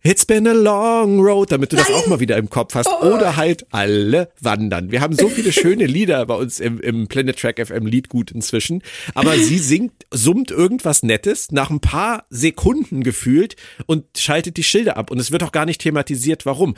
[0.05, 1.85] It's been a long road, damit du Nein.
[1.87, 2.89] das auch mal wieder im Kopf hast.
[2.89, 3.13] Oh.
[3.13, 4.91] Oder halt alle wandern.
[4.91, 8.83] Wir haben so viele schöne Lieder bei uns im, im Planet Track FM Liedgut inzwischen.
[9.15, 14.97] Aber sie singt, summt irgendwas Nettes nach ein paar Sekunden gefühlt und schaltet die Schilder
[14.97, 15.09] ab.
[15.09, 16.75] Und es wird auch gar nicht thematisiert, warum.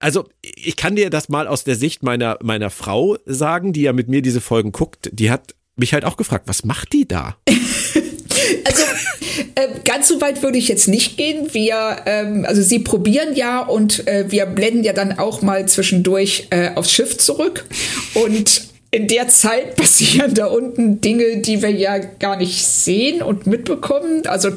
[0.00, 3.92] Also, ich kann dir das mal aus der Sicht meiner, meiner Frau sagen, die ja
[3.92, 5.10] mit mir diese Folgen guckt.
[5.12, 7.36] Die hat mich halt auch gefragt, was macht die da?
[8.64, 8.82] Also
[9.54, 11.52] äh, ganz so weit würde ich jetzt nicht gehen.
[11.52, 16.48] Wir, ähm, also sie probieren ja und äh, wir blenden ja dann auch mal zwischendurch
[16.50, 17.64] äh, aufs Schiff zurück
[18.14, 18.62] und
[18.94, 24.26] in der Zeit passieren da unten Dinge, die wir ja gar nicht sehen und mitbekommen.
[24.26, 24.50] Also,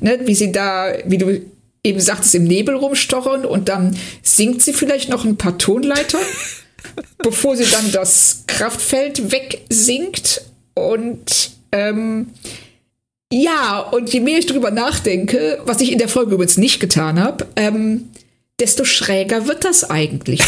[0.00, 1.40] ne, wie sie da, wie du
[1.84, 6.18] eben sagtest, im Nebel rumstochern und dann singt sie vielleicht noch ein paar Tonleiter,
[7.18, 10.42] bevor sie dann das Kraftfeld wegsinkt.
[10.74, 12.30] Und ähm,
[13.34, 17.18] ja, und je mehr ich drüber nachdenke, was ich in der Folge übrigens nicht getan
[17.18, 18.10] habe, ähm,
[18.60, 20.40] desto schräger wird das eigentlich.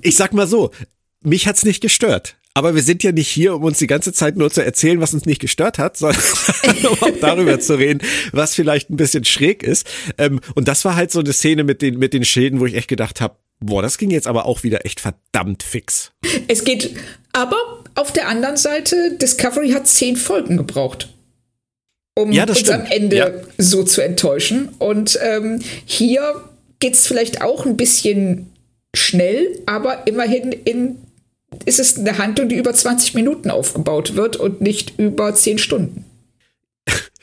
[0.00, 0.70] ich sag mal so,
[1.22, 2.36] mich hat's nicht gestört.
[2.54, 5.12] Aber wir sind ja nicht hier, um uns die ganze Zeit nur zu erzählen, was
[5.12, 6.22] uns nicht gestört hat, sondern
[6.88, 8.00] um auch darüber zu reden,
[8.32, 9.86] was vielleicht ein bisschen schräg ist.
[10.16, 12.74] Ähm, und das war halt so eine Szene mit den, mit den Schilden, wo ich
[12.74, 16.12] echt gedacht habe, boah, das ging jetzt aber auch wieder echt verdammt fix.
[16.48, 16.96] Es geht,
[17.32, 21.08] aber auf der anderen Seite, Discovery hat zehn Folgen gebraucht
[22.18, 22.80] um ja, uns stimmt.
[22.80, 23.30] am Ende ja.
[23.58, 24.70] so zu enttäuschen.
[24.78, 26.42] Und ähm, hier
[26.80, 28.52] geht es vielleicht auch ein bisschen
[28.94, 30.96] schnell, aber immerhin in,
[31.64, 36.04] ist es eine Handlung, die über 20 Minuten aufgebaut wird und nicht über 10 Stunden.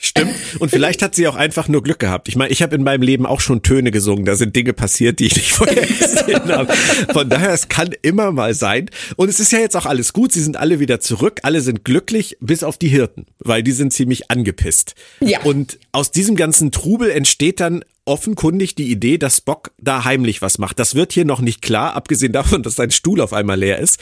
[0.06, 0.36] Stimmt.
[0.60, 2.28] Und vielleicht hat sie auch einfach nur Glück gehabt.
[2.28, 4.24] Ich meine, ich habe in meinem Leben auch schon Töne gesungen.
[4.24, 6.72] Da sind Dinge passiert, die ich nicht vorher gesehen habe.
[7.12, 8.89] Von daher, es kann immer mal sein.
[9.16, 10.32] Und es ist ja jetzt auch alles gut.
[10.32, 11.39] Sie sind alle wieder zurück.
[11.41, 14.93] Alle sind glücklich, bis auf die Hirten, weil die sind ziemlich angepisst.
[15.22, 15.41] Ja.
[15.41, 20.60] Und aus diesem ganzen Trubel entsteht dann offenkundig die Idee, dass Spock da heimlich was
[20.60, 20.78] macht.
[20.78, 23.99] Das wird hier noch nicht klar, abgesehen davon, dass sein Stuhl auf einmal leer ist.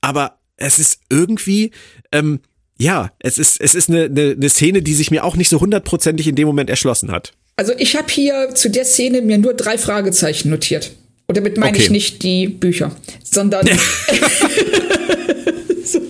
[0.00, 1.70] Aber es ist irgendwie,
[2.10, 2.40] ähm,
[2.80, 5.60] ja, es ist, es ist eine, eine, eine Szene, die sich mir auch nicht so
[5.60, 7.32] hundertprozentig in dem Moment erschlossen hat.
[7.56, 10.92] Also ich habe hier zu der Szene mir nur drei Fragezeichen notiert.
[11.26, 11.82] Und damit meine Okay.
[11.82, 12.90] ich nicht die Bücher,
[13.22, 13.68] sondern.
[15.84, 16.00] so.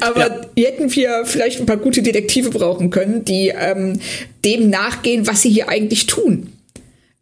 [0.00, 0.18] Aber
[0.56, 0.64] Ja.
[0.64, 4.00] hätten wir vielleicht ein paar gute Detektive brauchen können, die ähm,
[4.44, 6.52] dem nachgehen, was sie hier eigentlich tun.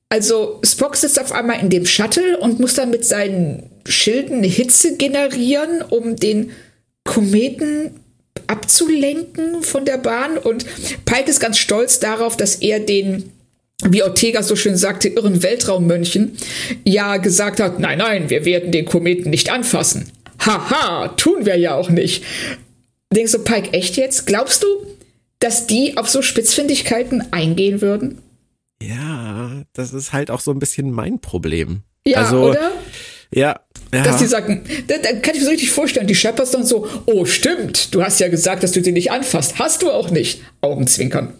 [0.08, 4.96] Also Spock sitzt auf einmal in dem Shuttle und muss dann mit seinen Schilden Hitze
[4.96, 6.50] generieren, um den
[7.04, 7.90] Kometen
[8.50, 10.36] abzulenken von der Bahn.
[10.36, 10.66] Und
[11.04, 13.30] Pike ist ganz stolz darauf, dass er den,
[13.84, 16.36] wie Ortega so schön sagte, irren Weltraummönchen
[16.84, 20.10] ja gesagt hat, nein, nein, wir werden den Kometen nicht anfassen.
[20.40, 22.24] Haha, tun wir ja auch nicht.
[23.14, 24.26] Denkst du, Pike, echt jetzt?
[24.26, 24.66] Glaubst du,
[25.38, 28.18] dass die auf so Spitzfindigkeiten eingehen würden?
[28.82, 31.82] Ja, das ist halt auch so ein bisschen mein Problem.
[32.06, 32.72] Ja, also, oder?
[33.32, 33.60] Ja,
[33.92, 34.02] ja.
[34.02, 36.88] Dass die sagen, da, da kann ich mir so richtig vorstellen, die Shepherds dann so,
[37.06, 39.58] oh stimmt, du hast ja gesagt, dass du sie nicht anfasst.
[39.58, 40.42] Hast du auch nicht.
[40.60, 41.34] Augenzwinkern.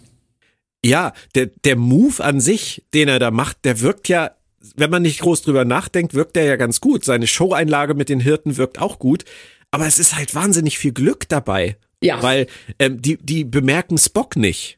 [0.83, 4.31] Ja, der, der Move an sich, den er da macht, der wirkt ja,
[4.75, 7.05] wenn man nicht groß drüber nachdenkt, wirkt der ja ganz gut.
[7.05, 9.25] Seine Showeinlage mit den Hirten wirkt auch gut.
[9.71, 11.77] Aber es ist halt wahnsinnig viel Glück dabei.
[12.01, 12.21] Ja.
[12.21, 12.47] Weil
[12.79, 14.77] ähm, die, die bemerken Spock nicht.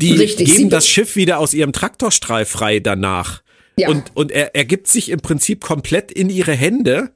[0.00, 3.42] Die Richtig, geben be- das Schiff wieder aus ihrem Traktorstrahl frei danach.
[3.80, 3.88] Ja.
[3.88, 7.10] Und, und er, er gibt sich im Prinzip komplett in ihre Hände.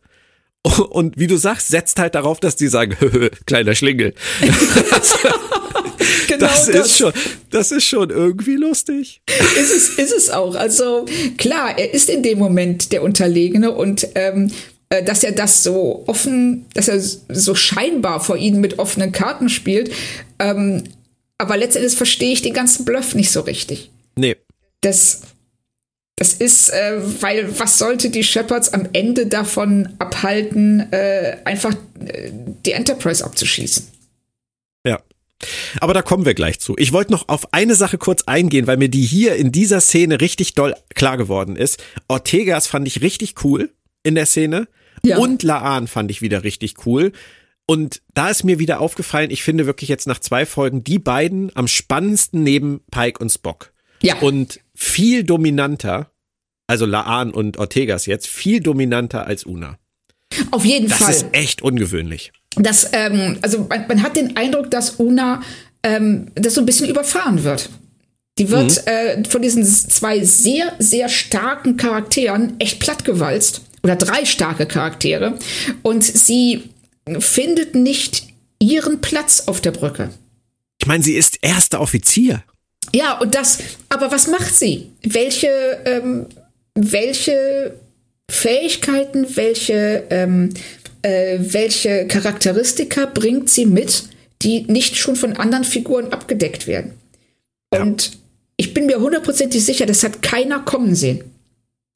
[0.62, 2.96] Und wie du sagst, setzt halt darauf, dass die sagen,
[3.46, 4.14] kleiner Schlingel.
[6.26, 7.12] Genau Das ist schon,
[7.50, 9.20] das ist schon irgendwie lustig.
[9.26, 10.54] ist es, ist es auch.
[10.54, 11.04] Also
[11.36, 14.50] klar, er ist in dem Moment der Unterlegene und ähm,
[14.88, 19.48] äh, dass er das so offen, dass er so scheinbar vor ihnen mit offenen Karten
[19.48, 19.90] spielt.
[20.38, 20.84] Ähm,
[21.38, 23.90] aber letztendlich verstehe ich den ganzen Bluff nicht so richtig.
[24.16, 24.36] Nee.
[24.80, 25.22] Das,
[26.16, 32.30] das ist, äh, weil was sollte die Shepherds am Ende davon abhalten, äh, einfach äh,
[32.64, 33.88] die Enterprise abzuschießen?
[34.86, 35.00] Ja.
[35.80, 36.74] Aber da kommen wir gleich zu.
[36.78, 40.20] Ich wollte noch auf eine Sache kurz eingehen, weil mir die hier in dieser Szene
[40.20, 41.82] richtig doll klar geworden ist.
[42.08, 43.70] Ortegas fand ich richtig cool
[44.04, 44.68] in der Szene
[45.02, 45.18] Ja.
[45.18, 47.12] und Laan fand ich wieder richtig cool.
[47.66, 51.50] Und da ist mir wieder aufgefallen, ich finde wirklich jetzt nach zwei Folgen die beiden
[51.56, 53.72] am spannendsten neben Pike und Spock.
[54.02, 54.18] Ja.
[54.20, 56.10] Und viel dominanter,
[56.66, 59.78] also Laan und Ortegas jetzt, viel dominanter als Una.
[60.50, 61.10] Auf jeden Das Fall.
[61.12, 62.32] ist echt ungewöhnlich.
[62.56, 65.42] dass, ähm, also man, man hat den Eindruck, dass Una
[65.82, 67.68] ähm, das so ein bisschen überfahren wird.
[68.38, 73.60] Die wird äh, von diesen zwei sehr, sehr starken Charakteren echt plattgewalzt.
[73.84, 75.38] Oder drei starke Charaktere.
[75.82, 76.70] Und sie
[77.18, 78.26] findet nicht
[78.58, 80.10] ihren Platz auf der Brücke.
[80.80, 82.42] Ich meine, sie ist erster Offizier.
[82.92, 83.58] Ja, und das,
[83.88, 84.90] aber was macht sie?
[85.02, 85.48] Welche,
[85.84, 86.26] ähm,
[86.74, 87.74] welche
[88.30, 90.50] Fähigkeiten, welche, ähm,
[91.02, 94.04] äh, welche Charakteristika bringt sie mit,
[94.42, 96.92] die nicht schon von anderen Figuren abgedeckt werden?
[97.70, 98.18] Und
[98.56, 101.24] ich bin mir hundertprozentig sicher, das hat keiner kommen sehen.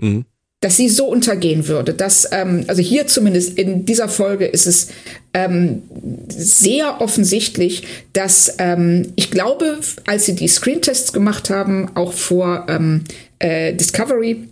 [0.01, 0.24] Mhm.
[0.61, 1.94] Dass sie so untergehen würde.
[1.94, 4.88] Dass, ähm, also hier zumindest in dieser Folge ist es
[5.32, 5.82] ähm,
[6.28, 13.04] sehr offensichtlich, dass ähm, ich glaube, als sie die Screentests gemacht haben, auch vor ähm,
[13.38, 14.48] äh, Discovery,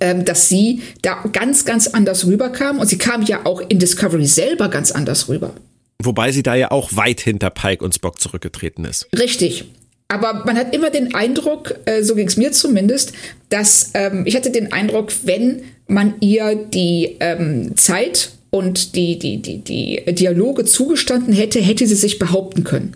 [0.00, 2.78] ähm, dass sie da ganz, ganz anders rüberkam.
[2.78, 5.54] Und sie kam ja auch in Discovery selber ganz anders rüber.
[6.02, 9.08] Wobei sie da ja auch weit hinter Pike und Spock zurückgetreten ist.
[9.16, 9.64] Richtig.
[10.12, 13.12] Aber man hat immer den Eindruck, äh, so ging es mir zumindest,
[13.48, 19.40] dass ähm, ich hatte den Eindruck, wenn man ihr die ähm, Zeit und die, die,
[19.40, 22.94] die, die Dialoge zugestanden hätte, hätte sie sich behaupten können.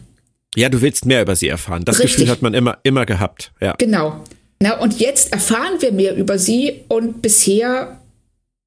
[0.56, 1.86] Ja, du willst mehr über sie erfahren.
[1.86, 2.16] Das Richtig.
[2.16, 3.50] Gefühl hat man immer, immer gehabt.
[3.62, 3.74] Ja.
[3.78, 4.22] Genau.
[4.60, 7.98] Na, und jetzt erfahren wir mehr über sie und bisher,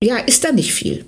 [0.04, 1.06] ja, ist da nicht viel.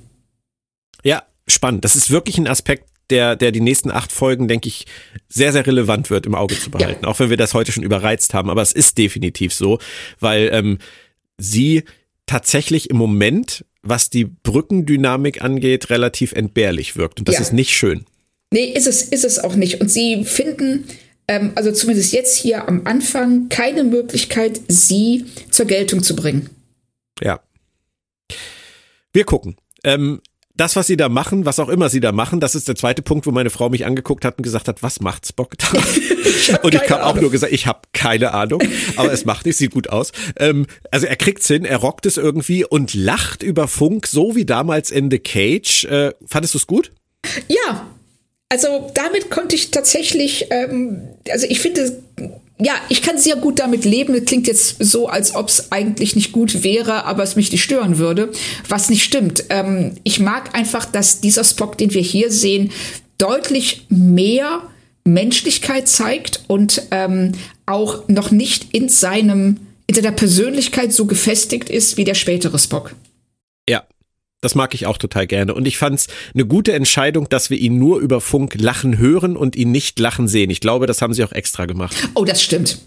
[1.04, 1.86] ja, spannend.
[1.86, 4.86] Das ist wirklich ein Aspekt, der, der die nächsten acht Folgen, denke ich,
[5.30, 7.06] sehr, sehr relevant wird im Auge zu behalten.
[7.06, 8.50] Auch wenn wir das heute schon überreizt haben.
[8.50, 9.78] Aber es ist definitiv so,
[10.20, 10.78] weil ähm,
[11.38, 11.84] sie
[12.26, 17.20] tatsächlich im Moment, was die Brückendynamik angeht, relativ entbehrlich wirkt.
[17.20, 17.42] Und das Ja.
[17.42, 18.06] ist nicht schön.
[18.54, 19.82] Nee, ist es, ist es auch nicht.
[19.82, 20.86] Und sie finden,
[21.28, 26.50] ähm, also zumindest jetzt hier am Anfang, keine Möglichkeit, sie zur Geltung zu bringen.
[27.22, 27.40] Ja.
[29.14, 29.56] Wir gucken.
[29.84, 30.22] Ähm,
[30.62, 33.02] das, was sie da machen, was auch immer sie da machen, das ist der zweite
[33.02, 35.66] Punkt, wo meine Frau mich angeguckt hat und gesagt hat, was macht Spock da?
[36.54, 38.62] hab und ich habe auch nur gesagt, ich habe keine Ahnung,
[38.96, 40.12] aber es macht nicht, sieht gut aus.
[40.38, 44.46] Ähm, also er kriegt's hin, er rockt es irgendwie und lacht über Funk, so wie
[44.46, 45.86] damals in The Cage.
[45.86, 46.92] Äh, fandest du's gut?
[47.48, 47.88] Ja,
[48.50, 52.04] also damit konnte ich tatsächlich, ähm, also ich finde,
[52.64, 54.14] ja, ich kann sehr gut damit leben.
[54.14, 57.64] Das klingt jetzt so, als ob es eigentlich nicht gut wäre, aber es mich nicht
[57.64, 58.32] stören würde,
[58.70, 59.46] was nicht stimmt.
[59.50, 62.72] Ähm, ich mag einfach, dass dieser Spock, den wir hier sehen,
[63.18, 64.62] deutlich mehr
[65.04, 67.32] Menschlichkeit zeigt und ähm,
[67.66, 69.58] auch noch nicht in seinem
[69.88, 72.96] in seiner Persönlichkeit so gefestigt ist wie der spätere Spock.
[74.42, 75.54] Das mag ich auch total gerne.
[75.54, 79.38] Und ich fand es eine gute Entscheidung, dass wir ihn nur über Funk lachen hören
[79.38, 80.50] und ihn nicht lachen sehen.
[80.50, 81.96] Ich glaube, das haben sie auch extra gemacht.
[82.16, 82.80] Oh, das stimmt.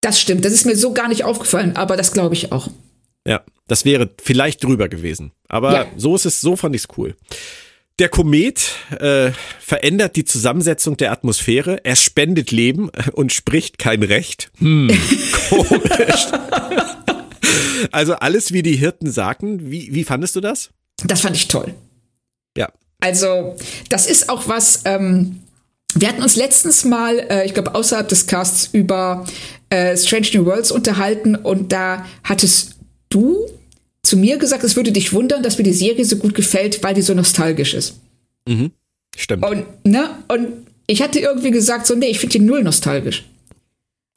[0.00, 0.44] Das stimmt.
[0.44, 2.68] Das ist mir so gar nicht aufgefallen, aber das glaube ich auch.
[3.26, 5.32] Ja, das wäre vielleicht drüber gewesen.
[5.46, 5.86] Aber ja.
[5.96, 7.14] so ist es, so fand ich es cool.
[7.98, 14.50] Der Komet äh, verändert die Zusammensetzung der Atmosphäre, er spendet Leben und spricht kein Recht.
[14.58, 14.88] Hm,
[15.50, 16.26] komisch.
[17.90, 19.70] also alles, wie die Hirten sagten.
[19.70, 20.70] Wie, wie fandest du das?
[21.04, 21.74] Das fand ich toll.
[22.56, 22.70] Ja.
[23.00, 23.56] Also,
[23.88, 25.40] das ist auch was, ähm,
[25.94, 29.26] wir hatten uns letztens mal, äh, ich glaube, außerhalb des Casts über
[29.70, 32.76] äh, Strange New Worlds unterhalten und da hattest
[33.08, 33.46] du
[34.02, 36.94] zu mir gesagt, es würde dich wundern, dass mir die Serie so gut gefällt, weil
[36.94, 38.00] die so nostalgisch ist.
[38.48, 38.72] Mhm.
[39.16, 39.44] Stimmt.
[39.44, 40.48] Und, ne, und
[40.86, 43.24] ich hatte irgendwie gesagt, so, nee, ich finde die null nostalgisch.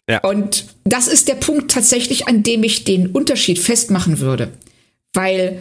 [0.10, 0.20] Ja.
[0.20, 4.50] Und das ist der Punkt tatsächlich, an dem ich den Unterschied festmachen würde.
[5.14, 5.60] Weil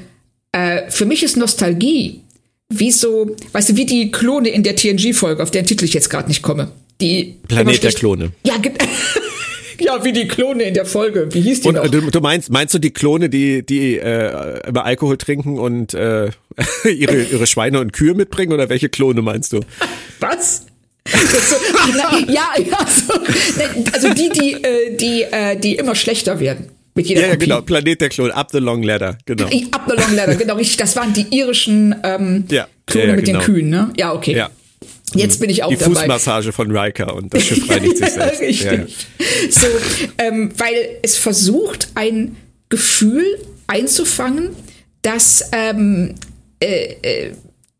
[0.53, 2.21] äh, für mich ist Nostalgie
[2.69, 6.11] wie so, weißt du, wie die Klone in der TNG-Folge, auf deren Titel ich jetzt
[6.11, 6.73] gerade nicht komme.
[7.01, 8.33] Die Planet der Klone.
[8.45, 8.55] Ja,
[9.81, 11.29] Ja, wie die Klone in der Folge.
[11.33, 11.89] Wie hieß die und, noch?
[11.89, 16.31] Du, du meinst, meinst du die Klone, die, die äh, immer Alkohol trinken und äh,
[16.85, 19.61] ihre, ihre Schweine und Kühe mitbringen oder welche Klone meinst du?
[20.21, 20.64] Was?
[21.07, 21.57] So,
[22.33, 23.13] ja, ja, so,
[23.93, 26.71] also die, die, äh, die, äh, die immer schlechter werden.
[26.95, 27.61] Mit jeder ja, ja, genau.
[27.61, 29.45] Planet der Klone, Up the Long Ladder, genau.
[29.45, 30.77] Up the Long Ladder, genau, richtig.
[30.79, 33.39] Das waren die irischen ähm, ja, Klone ja, ja, mit genau.
[33.41, 33.91] den Kühen, ne?
[33.97, 34.35] Ja, okay.
[34.35, 34.51] Ja.
[35.15, 35.91] Jetzt bin ich auch die dabei.
[35.91, 38.41] Die Fußmassage von Riker und das Schiff reinigt sich selbst.
[38.41, 38.97] Richtig.
[39.51, 39.67] So,
[40.19, 42.37] ähm, weil es versucht, ein
[42.69, 44.51] Gefühl einzufangen,
[45.03, 46.15] dass ähm,
[46.61, 47.33] äh, äh,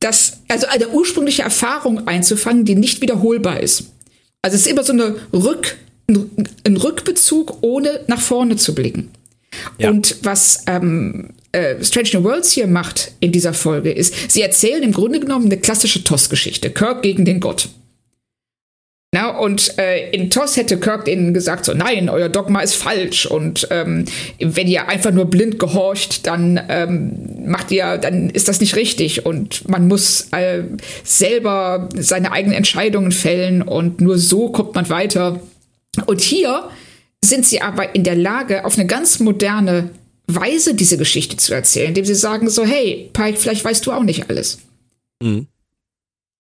[0.05, 3.85] das, also eine ursprüngliche Erfahrung einzufangen, die nicht wiederholbar ist.
[4.43, 5.77] Also es ist immer so eine Rück,
[6.09, 9.11] ein Rückbezug, ohne nach vorne zu blicken.
[9.79, 9.89] Ja.
[9.89, 14.83] Und was ähm, äh, Strange New Worlds hier macht in dieser Folge, ist, sie erzählen
[14.83, 16.71] im Grunde genommen eine klassische TOS-Geschichte.
[16.71, 17.69] Kirk gegen den Gott.
[19.15, 23.27] Na, und äh, in TOS hätte Kirk denen gesagt, so nein, euer Dogma ist falsch
[23.27, 24.07] und ähm,
[24.41, 29.25] wenn ihr einfach nur blind gehorcht, dann ähm, macht ihr, dann ist das nicht richtig
[29.25, 30.65] und man muss äh,
[31.05, 35.39] selber seine eigenen Entscheidungen fällen und nur so kommt man weiter.
[36.07, 36.69] Und hier
[37.25, 39.91] sind sie aber in der Lage, auf eine ganz moderne
[40.27, 44.03] Weise diese Geschichte zu erzählen, indem sie sagen so, hey, Pike, vielleicht weißt du auch
[44.03, 44.59] nicht alles.
[45.23, 45.47] Mhm.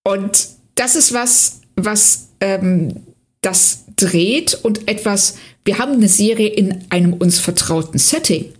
[0.02, 3.02] Und das ist was, was ähm,
[3.40, 8.52] das dreht und etwas, wir haben eine Serie in einem uns vertrauten Setting,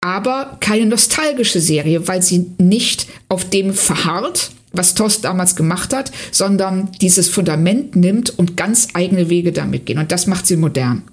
[0.00, 6.10] aber keine nostalgische Serie, weil sie nicht auf dem verharrt, was Toss damals gemacht hat,
[6.30, 9.98] sondern dieses Fundament nimmt und ganz eigene Wege damit gehen.
[9.98, 11.04] Und das macht sie modern.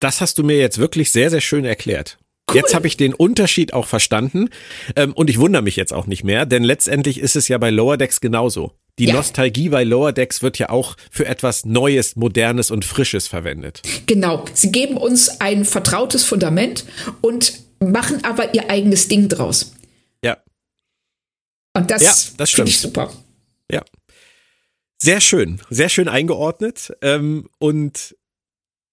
[0.00, 2.18] Das hast du mir jetzt wirklich sehr, sehr schön erklärt.
[2.50, 2.56] Cool.
[2.56, 4.50] Jetzt habe ich den Unterschied auch verstanden
[4.96, 7.70] ähm, und ich wundere mich jetzt auch nicht mehr, denn letztendlich ist es ja bei
[7.70, 8.72] Lower Decks genauso.
[8.98, 9.14] Die ja.
[9.14, 13.82] Nostalgie bei Lower Decks wird ja auch für etwas Neues, Modernes und Frisches verwendet.
[14.06, 14.44] Genau.
[14.54, 16.84] Sie geben uns ein vertrautes Fundament
[17.20, 19.74] und machen aber ihr eigenes Ding draus.
[20.22, 20.38] Ja.
[21.76, 23.12] Und das, ja, das finde ich super.
[23.70, 23.82] Ja.
[24.98, 26.92] Sehr schön, sehr schön eingeordnet.
[27.02, 28.16] Ähm, und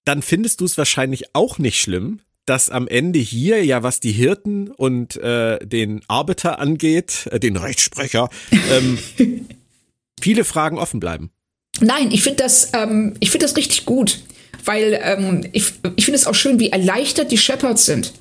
[0.04, 4.10] dann findest du es wahrscheinlich auch nicht schlimm, dass am Ende hier ja, was die
[4.10, 8.28] Hirten und äh, den Arbeiter angeht, äh, den Rechtssprecher,
[8.70, 8.98] ähm,
[10.22, 11.30] viele Fragen offen bleiben.
[11.80, 14.20] Nein, ich finde das, ähm, ich finde das richtig gut,
[14.64, 18.12] weil ähm, ich, ich finde es auch schön, wie erleichtert die Shepherds sind,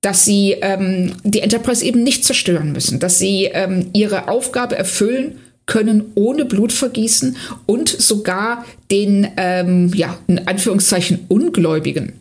[0.00, 5.38] dass sie ähm, die Enterprise eben nicht zerstören müssen, dass sie ähm, ihre Aufgabe erfüllen
[5.66, 7.36] können ohne Blutvergießen
[7.66, 12.20] und sogar den, ähm, ja, in Anführungszeichen Ungläubigen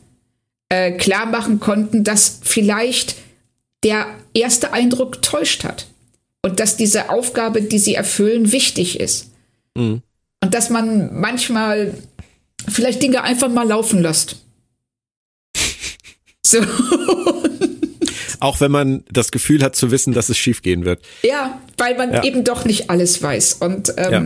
[0.69, 3.15] äh, klar machen konnten, dass vielleicht
[3.84, 5.88] der erste Eindruck täuscht hat
[6.41, 9.31] und dass diese Aufgabe, die sie erfüllen, wichtig ist.
[9.75, 10.01] Mhm.
[10.43, 11.93] Und dass man manchmal
[12.67, 14.37] vielleicht Dinge einfach mal laufen lässt.
[16.43, 16.59] So.
[18.41, 20.99] Auch wenn man das Gefühl hat zu wissen, dass es schiefgehen wird.
[21.21, 22.23] Ja, weil man ja.
[22.23, 23.53] eben doch nicht alles weiß.
[23.53, 24.19] Und, ähm, ja.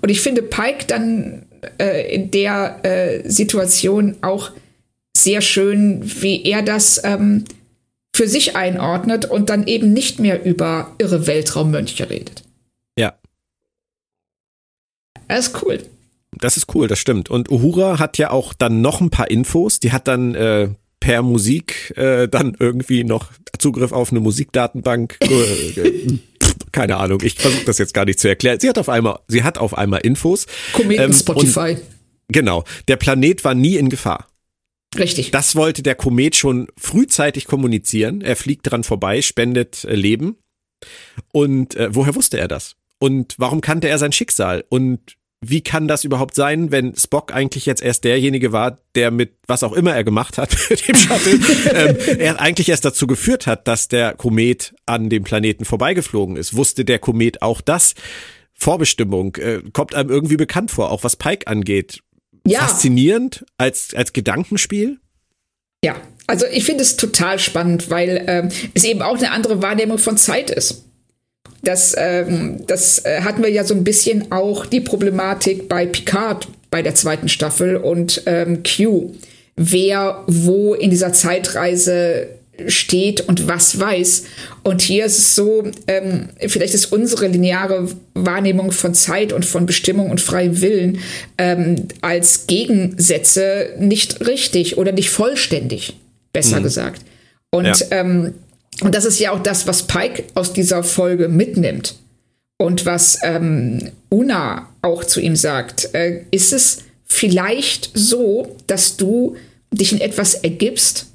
[0.00, 1.46] und ich finde Pike dann
[1.78, 4.52] äh, in der äh, Situation auch
[5.16, 7.44] sehr schön, wie er das ähm,
[8.14, 12.42] für sich einordnet und dann eben nicht mehr über irre Weltraummönche redet.
[12.98, 13.14] Ja.
[15.28, 15.82] Das ist cool.
[16.38, 17.30] Das ist cool, das stimmt.
[17.30, 19.80] Und Uhura hat ja auch dann noch ein paar Infos.
[19.80, 20.68] Die hat dann äh,
[21.00, 25.18] per Musik äh, dann irgendwie noch Zugriff auf eine Musikdatenbank.
[25.20, 26.18] Äh,
[26.72, 28.60] keine Ahnung, ich versuche das jetzt gar nicht zu erklären.
[28.60, 30.46] Sie hat auf einmal, sie hat auf einmal Infos.
[30.72, 31.76] Kometen ähm, Spotify.
[32.28, 32.64] genau.
[32.88, 34.26] Der Planet war nie in Gefahr.
[34.98, 35.30] Richtig.
[35.30, 38.20] Das wollte der Komet schon frühzeitig kommunizieren.
[38.20, 40.36] Er fliegt dran vorbei, spendet äh, Leben.
[41.32, 42.76] Und äh, woher wusste er das?
[42.98, 44.64] Und warum kannte er sein Schicksal?
[44.68, 49.34] Und wie kann das überhaupt sein, wenn Spock eigentlich jetzt erst derjenige war, der mit
[49.48, 51.40] was auch immer er gemacht hat dem Shuttle,
[51.74, 56.54] ähm, er eigentlich erst dazu geführt hat, dass der Komet an dem Planeten vorbeigeflogen ist?
[56.54, 57.94] Wusste der Komet auch das?
[58.54, 62.02] Vorbestimmung äh, kommt einem irgendwie bekannt vor, auch was Pike angeht.
[62.46, 62.60] Ja.
[62.60, 64.98] Faszinierend als, als Gedankenspiel.
[65.84, 69.98] Ja, also ich finde es total spannend, weil ähm, es eben auch eine andere Wahrnehmung
[69.98, 70.84] von Zeit ist.
[71.62, 76.48] Das, ähm, das äh, hatten wir ja so ein bisschen auch die Problematik bei Picard
[76.70, 79.12] bei der zweiten Staffel und ähm, Q.
[79.56, 82.28] Wer wo in dieser Zeitreise
[82.68, 84.24] steht und was weiß.
[84.62, 89.66] Und hier ist es so, ähm, vielleicht ist unsere lineare Wahrnehmung von Zeit und von
[89.66, 90.98] Bestimmung und freiem Willen
[91.38, 95.96] ähm, als Gegensätze nicht richtig oder nicht vollständig,
[96.32, 96.64] besser mhm.
[96.64, 97.02] gesagt.
[97.50, 97.86] Und ja.
[97.90, 98.34] ähm,
[98.80, 101.96] und das ist ja auch das, was Pike aus dieser Folge mitnimmt.
[102.58, 109.36] Und was ähm, Una auch zu ihm sagt, äh, ist es vielleicht so, dass du
[109.70, 111.11] dich in etwas ergibst,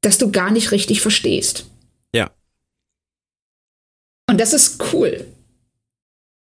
[0.00, 1.70] das du gar nicht richtig verstehst.
[2.14, 2.30] Ja.
[4.28, 5.26] Und das ist cool.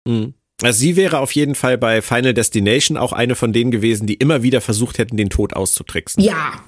[0.07, 0.33] Mhm.
[0.61, 4.15] Also sie wäre auf jeden Fall bei Final Destination auch eine von denen gewesen, die
[4.15, 6.21] immer wieder versucht hätten, den Tod auszutricksen.
[6.21, 6.63] Ja,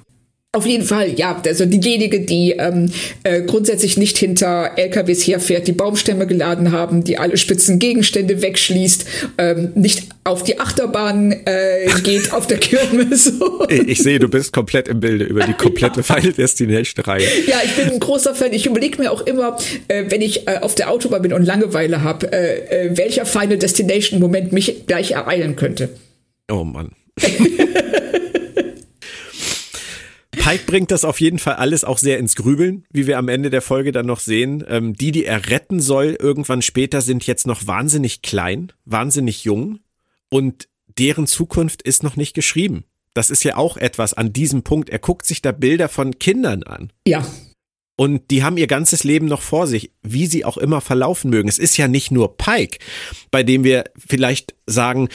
[0.53, 1.41] auf jeden Fall, ja.
[1.45, 2.91] Also diejenige, die ähm,
[3.23, 9.05] äh, grundsätzlich nicht hinter LKWs herfährt, die Baumstämme geladen haben, die alle spitzen Gegenstände wegschließt,
[9.37, 13.31] ähm, nicht auf die Achterbahn äh, geht auf der Kirmes.
[13.69, 16.03] ich, ich sehe, du bist komplett im Bilde über die komplette.
[16.11, 17.27] Final Destination Reihe.
[17.47, 18.51] Ja, ich bin ein großer Fan.
[18.51, 19.55] Ich überlege mir auch immer,
[19.87, 23.57] äh, wenn ich äh, auf der Autobahn bin und Langeweile habe, äh, äh, welcher Final
[23.57, 25.87] Destination Moment mich gleich ereilen könnte.
[26.51, 26.91] Oh Mann.
[30.41, 33.51] Pike bringt das auf jeden Fall alles auch sehr ins Grübeln, wie wir am Ende
[33.51, 34.63] der Folge dann noch sehen.
[34.67, 39.79] Ähm, die, die er retten soll, irgendwann später, sind jetzt noch wahnsinnig klein, wahnsinnig jung
[40.31, 40.67] und
[40.97, 42.85] deren Zukunft ist noch nicht geschrieben.
[43.13, 44.89] Das ist ja auch etwas an diesem Punkt.
[44.89, 46.91] Er guckt sich da Bilder von Kindern an.
[47.05, 47.23] Ja.
[47.95, 51.49] Und die haben ihr ganzes Leben noch vor sich, wie sie auch immer verlaufen mögen.
[51.49, 52.79] Es ist ja nicht nur Pike,
[53.29, 55.09] bei dem wir vielleicht sagen,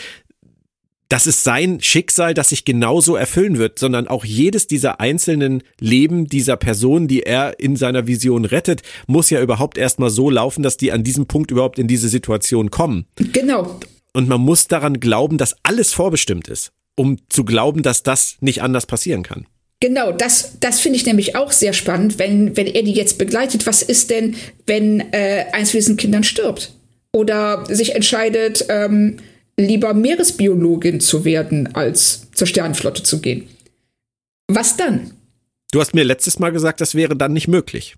[1.09, 6.27] das ist sein Schicksal, das sich genauso erfüllen wird, sondern auch jedes dieser einzelnen Leben
[6.27, 10.77] dieser Person, die er in seiner Vision rettet, muss ja überhaupt erstmal so laufen, dass
[10.77, 13.07] die an diesem Punkt überhaupt in diese Situation kommen.
[13.17, 13.79] Genau.
[14.13, 18.63] Und man muss daran glauben, dass alles vorbestimmt ist, um zu glauben, dass das nicht
[18.63, 19.47] anders passieren kann.
[19.81, 23.67] Genau, das, das finde ich nämlich auch sehr spannend, wenn, wenn er die jetzt begleitet.
[23.67, 24.35] Was ist denn,
[24.67, 26.73] wenn äh, eins von diesen Kindern stirbt?
[27.13, 29.19] Oder sich entscheidet, ähm,
[29.59, 33.49] lieber Meeresbiologin zu werden, als zur Sternenflotte zu gehen.
[34.49, 35.13] Was dann?
[35.73, 37.97] Du hast mir letztes Mal gesagt, das wäre dann nicht möglich.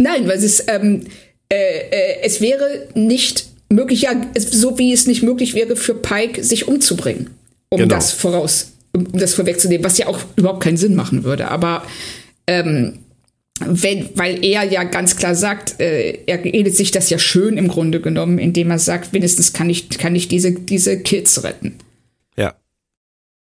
[0.00, 1.06] Nein, weil es, ähm,
[1.48, 5.94] äh, äh, es wäre nicht möglich, ja, es, so wie es nicht möglich wäre für
[5.94, 7.30] Pike, sich umzubringen,
[7.68, 7.94] um genau.
[7.94, 11.50] das voraus, um, um, das vorwegzunehmen, was ja auch überhaupt keinen Sinn machen würde.
[11.50, 11.86] Aber
[12.46, 12.98] ähm,
[13.68, 17.68] wenn, weil er ja ganz klar sagt, äh, er redet sich das ja schön im
[17.68, 21.76] Grunde genommen, indem er sagt, wenigstens kann ich, kann ich diese, diese Kids retten.
[22.36, 22.54] Ja.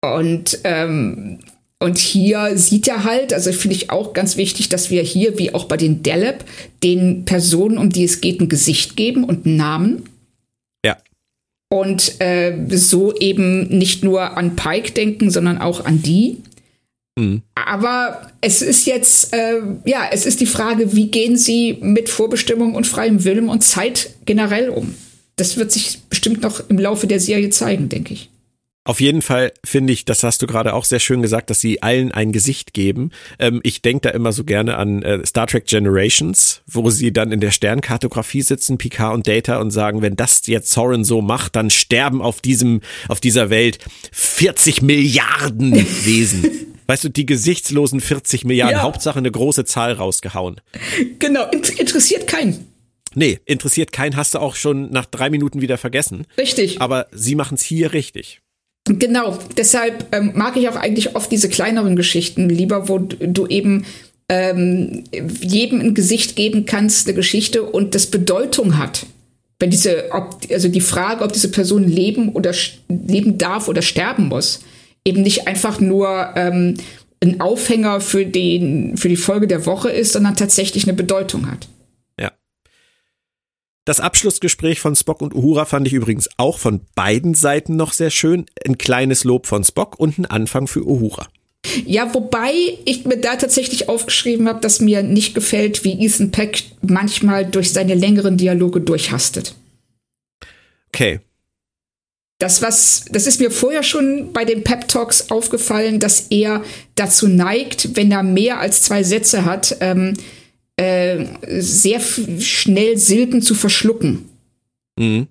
[0.03, 1.39] Und, ähm,
[1.81, 5.55] und hier sieht er halt, also finde ich auch ganz wichtig, dass wir hier, wie
[5.55, 6.45] auch bei den Deleb,
[6.83, 10.03] den Personen, um die es geht, ein Gesicht geben und einen Namen.
[10.85, 10.97] Ja.
[11.71, 16.39] Und äh, so eben nicht nur an Pike denken, sondern auch an die.
[17.19, 17.43] Mhm.
[17.55, 22.75] Aber es ist jetzt, äh, ja, es ist die Frage, wie gehen Sie mit Vorbestimmung
[22.75, 24.95] und freiem Willen und Zeit generell um?
[25.37, 28.31] Das wird sich bestimmt noch im Laufe der Serie zeigen, denke ich.
[28.85, 31.83] Auf jeden Fall finde ich, das hast du gerade auch sehr schön gesagt, dass sie
[31.83, 33.11] allen ein Gesicht geben.
[33.39, 37.31] Ähm, ich denke da immer so gerne an äh, Star Trek Generations, wo sie dann
[37.31, 41.55] in der Sternkartografie sitzen, Picard und Data und sagen, wenn das jetzt Soren so macht,
[41.55, 43.79] dann sterben auf diesem, auf dieser Welt
[44.13, 46.68] 40 Milliarden Wesen.
[46.89, 48.83] Weißt du, die gesichtslosen 40 Milliarden, ja.
[48.83, 50.61] Hauptsache eine große Zahl rausgehauen.
[51.19, 52.67] Genau, interessiert keinen.
[53.15, 56.27] Nee, interessiert keinen, hast du auch schon nach drei Minuten wieder vergessen.
[56.39, 56.81] Richtig.
[56.81, 58.41] Aber sie machen es hier richtig.
[58.87, 63.85] Genau, deshalb ähm, mag ich auch eigentlich oft diese kleineren Geschichten lieber, wo du eben
[64.31, 69.05] ähm, jedem ein Gesicht geben kannst, eine Geschichte und das Bedeutung hat.
[69.59, 72.55] Wenn diese, ob, also die Frage, ob diese Person leben oder
[72.89, 74.61] leben darf oder sterben muss,
[75.09, 76.77] eben nicht einfach nur ähm,
[77.21, 81.69] ein Aufhänger für, den, für die Folge der Woche ist, sondern tatsächlich eine Bedeutung hat.
[82.21, 82.33] Ja.
[83.85, 88.11] Das Abschlussgespräch von Spock und Uhura fand ich übrigens auch von beiden Seiten noch sehr
[88.11, 88.47] schön.
[88.67, 91.27] Ein kleines Lob von Spock und ein Anfang für Uhura.
[91.85, 92.53] Ja, wobei
[92.85, 97.73] ich mir da tatsächlich aufgeschrieben habe, dass mir nicht gefällt, wie Ethan Peck manchmal durch
[97.73, 99.55] seine längeren Dialoge durchhastet.
[100.89, 101.21] Okay.
[102.39, 106.65] Das, was, das ist mir vorher schon bei den Pep Talks aufgefallen, dass er
[106.95, 110.15] dazu neigt, wenn er mehr als zwei Sätze hat, ähm,
[110.77, 111.27] äh,
[111.61, 114.29] sehr schnell Silben zu verschlucken.
[114.97, 115.27] Mhm.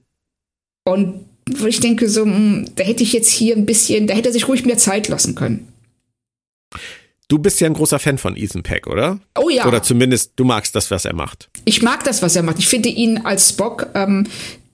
[0.83, 4.13] Und wo ich denke, so, mh, hm, da hätte ich jetzt hier ein bisschen, da
[4.13, 5.67] hätte er sich ruhig mehr Zeit lassen können.
[7.29, 9.19] Du bist ja ein großer Fan von Ethan Peck, oder?
[9.37, 9.65] Oh ja.
[9.65, 11.49] Oder zumindest du magst das, was er macht.
[11.65, 12.59] Ich mag das, was er macht.
[12.59, 14.27] Ich finde ihn als Spock ähm,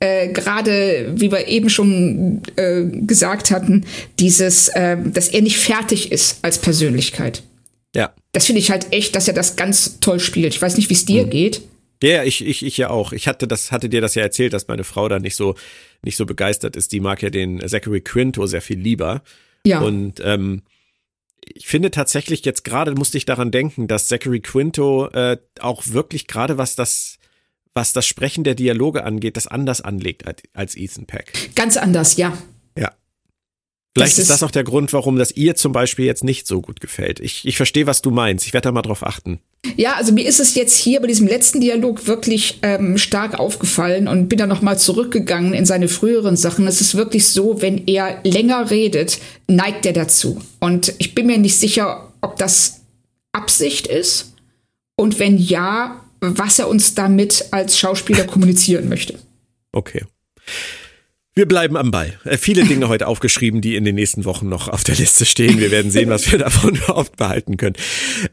[0.04, 3.86] äh, gerade, wie wir eben schon äh, gesagt hatten,
[4.20, 7.42] dieses, äh, dass er nicht fertig ist als Persönlichkeit.
[7.96, 8.14] Ja.
[8.34, 10.54] Das finde ich halt echt, dass er das ganz toll spielt.
[10.54, 11.30] Ich weiß nicht, wie es dir mhm.
[11.30, 11.62] geht.
[12.02, 13.14] Ja, ich, ich, ich ja auch.
[13.14, 15.56] Ich hatte das, hatte dir das ja erzählt, dass meine Frau da nicht so,
[16.02, 16.92] nicht so begeistert ist.
[16.92, 19.22] Die mag ja den Zachary Quinto sehr viel lieber.
[19.66, 19.80] Ja.
[19.80, 20.64] Und ähm,
[21.46, 26.28] ich finde tatsächlich jetzt gerade musste ich daran denken, dass Zachary Quinto äh, auch wirklich
[26.28, 27.20] gerade was das
[27.74, 31.56] was das Sprechen der Dialoge angeht, das anders anlegt als Ethan Peck.
[31.56, 32.38] Ganz anders, ja.
[32.78, 32.92] Ja.
[33.96, 36.48] Vielleicht das ist, ist das auch der Grund, warum das ihr zum Beispiel jetzt nicht
[36.48, 37.20] so gut gefällt.
[37.20, 38.46] Ich, ich verstehe, was du meinst.
[38.46, 39.40] Ich werde da mal drauf achten.
[39.78, 44.08] Ja, also mir ist es jetzt hier bei diesem letzten Dialog wirklich ähm, stark aufgefallen
[44.08, 46.68] und bin da nochmal zurückgegangen in seine früheren Sachen.
[46.68, 50.42] Es ist wirklich so, wenn er länger redet, neigt er dazu.
[50.60, 52.82] Und ich bin mir nicht sicher, ob das
[53.32, 54.34] Absicht ist.
[54.96, 59.20] Und wenn ja, was er uns damit als Schauspieler kommunizieren möchte.
[59.72, 60.04] Okay.
[61.36, 62.20] Wir bleiben am Ball.
[62.26, 65.60] Äh, viele Dinge heute aufgeschrieben, die in den nächsten Wochen noch auf der Liste stehen.
[65.60, 67.76] Wir werden sehen, was wir davon überhaupt behalten können.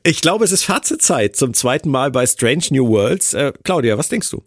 [0.03, 3.35] Ich glaube, es ist Fazitzeit zum zweiten Mal bei Strange New Worlds.
[3.35, 4.43] Äh, Claudia, was denkst du?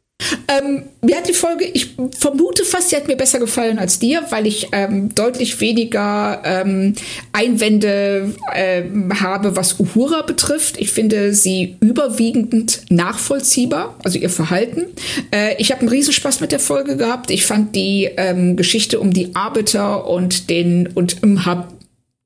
[0.48, 4.24] Ähm, mir hat die Folge, ich vermute fast, sie hat mir besser gefallen als dir,
[4.30, 6.96] weil ich ähm, deutlich weniger ähm,
[7.32, 8.84] Einwände äh,
[9.22, 10.80] habe, was Uhura betrifft.
[10.80, 14.86] Ich finde sie überwiegend nachvollziehbar, also ihr Verhalten.
[15.32, 17.32] Äh, ich habe einen Riesenspaß mit der Folge gehabt.
[17.32, 21.74] Ich fand die ähm, Geschichte um die Arbeiter und den und im Hab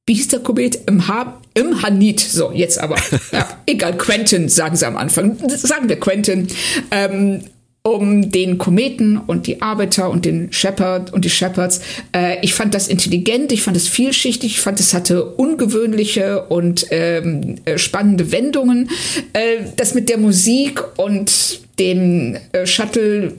[0.07, 0.79] wie hieß der Komet?
[0.87, 2.21] Im, ha Im Hanit.
[2.21, 2.95] So, jetzt aber.
[3.33, 5.37] Ja, egal, Quentin, sagen sie am Anfang.
[5.49, 6.47] Sagen wir Quentin.
[6.91, 7.41] Ähm,
[7.87, 11.81] um den Kometen und die Arbeiter und den Shepherd und die Shepherds.
[12.13, 16.87] Äh, ich fand das intelligent, ich fand es vielschichtig, ich fand es hatte ungewöhnliche und
[16.91, 18.89] ähm, äh, spannende Wendungen.
[19.33, 23.33] Äh, das mit der Musik und dem äh, Shuttle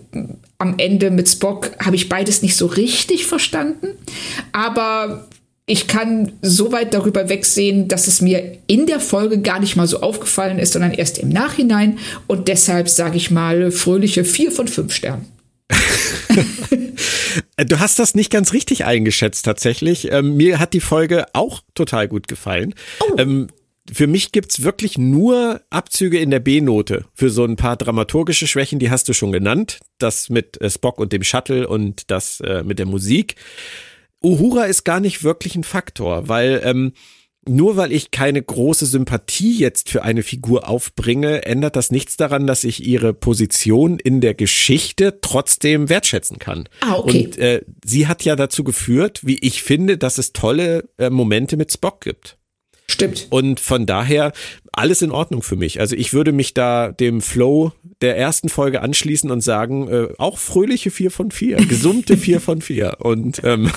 [0.58, 3.88] am Ende mit Spock habe ich beides nicht so richtig verstanden.
[4.52, 5.27] Aber
[5.68, 9.86] ich kann so weit darüber wegsehen, dass es mir in der Folge gar nicht mal
[9.86, 11.98] so aufgefallen ist, sondern erst im Nachhinein.
[12.26, 15.26] Und deshalb sage ich mal fröhliche vier von fünf Sternen.
[17.56, 20.10] du hast das nicht ganz richtig eingeschätzt tatsächlich.
[20.10, 22.74] Ähm, mir hat die Folge auch total gut gefallen.
[23.00, 23.16] Oh.
[23.18, 23.48] Ähm,
[23.92, 28.78] für mich gibt's wirklich nur Abzüge in der B-Note für so ein paar dramaturgische Schwächen,
[28.78, 29.80] die hast du schon genannt.
[29.98, 33.36] Das mit äh, Spock und dem Shuttle und das äh, mit der Musik.
[34.22, 36.92] Uhura ist gar nicht wirklich ein Faktor, weil ähm,
[37.48, 42.46] nur weil ich keine große Sympathie jetzt für eine Figur aufbringe, ändert das nichts daran,
[42.46, 46.68] dass ich ihre Position in der Geschichte trotzdem wertschätzen kann.
[46.80, 47.24] Ah, okay.
[47.24, 51.56] Und äh, sie hat ja dazu geführt, wie ich finde, dass es tolle äh, Momente
[51.56, 52.36] mit Spock gibt.
[52.90, 53.26] Stimmt.
[53.30, 54.32] Und von daher
[54.72, 55.80] alles in Ordnung für mich.
[55.80, 60.38] Also ich würde mich da dem Flow der ersten Folge anschließen und sagen, äh, auch
[60.38, 62.96] fröhliche vier von vier, gesummte vier von vier.
[63.00, 63.70] Und ähm,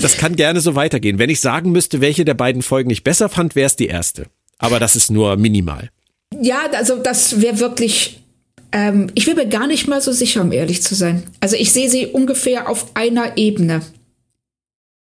[0.00, 1.18] das kann gerne so weitergehen.
[1.18, 4.26] Wenn ich sagen müsste, welche der beiden Folgen ich besser fand, wäre es die erste.
[4.58, 5.90] Aber das ist nur minimal.
[6.40, 8.20] Ja, also das wäre wirklich.
[8.72, 11.24] Ähm, ich bin mir gar nicht mal so sicher, um ehrlich zu sein.
[11.40, 13.82] Also ich sehe sie ungefähr auf einer Ebene.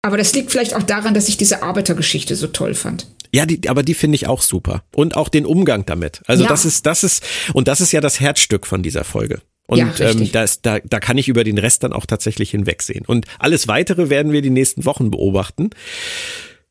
[0.01, 3.05] Aber das liegt vielleicht auch daran, dass ich diese Arbeitergeschichte so toll fand.
[3.31, 4.83] Ja, die, aber die finde ich auch super.
[4.95, 6.21] Und auch den Umgang damit.
[6.25, 6.49] Also ja.
[6.49, 7.23] das ist, das ist,
[7.53, 9.41] und das ist ja das Herzstück von dieser Folge.
[9.69, 13.05] Und ja, ähm, das, da, da kann ich über den Rest dann auch tatsächlich hinwegsehen.
[13.05, 15.69] Und alles weitere werden wir die nächsten Wochen beobachten.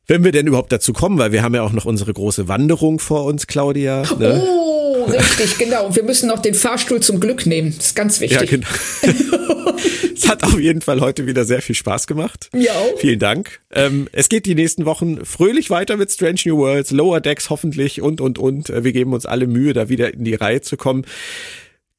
[0.05, 2.99] Wenn wir denn überhaupt dazu kommen, weil wir haben ja auch noch unsere große Wanderung
[2.99, 4.03] vor uns, Claudia.
[4.19, 4.43] Ne?
[4.45, 5.85] Oh, richtig, genau.
[5.85, 7.73] Und wir müssen noch den Fahrstuhl zum Glück nehmen.
[7.77, 8.51] Das ist ganz wichtig.
[8.51, 8.67] Ja, genau.
[10.13, 12.49] es hat auf jeden Fall heute wieder sehr viel Spaß gemacht.
[12.53, 12.73] Ja.
[12.97, 13.61] Vielen Dank.
[13.71, 18.01] Ähm, es geht die nächsten Wochen fröhlich weiter mit Strange New Worlds, Lower Decks hoffentlich
[18.01, 18.67] und, und, und.
[18.67, 21.05] Wir geben uns alle Mühe, da wieder in die Reihe zu kommen.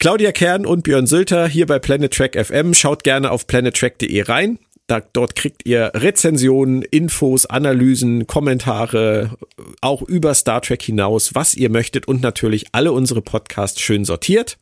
[0.01, 2.73] Claudia Kern und Björn Sülter hier bei Planet Track FM.
[2.73, 4.59] Schaut gerne auf planettrack.de rein.
[4.87, 9.37] Da, dort kriegt ihr Rezensionen, Infos, Analysen, Kommentare,
[9.83, 14.57] auch über Star Trek hinaus, was ihr möchtet und natürlich alle unsere Podcasts schön sortiert.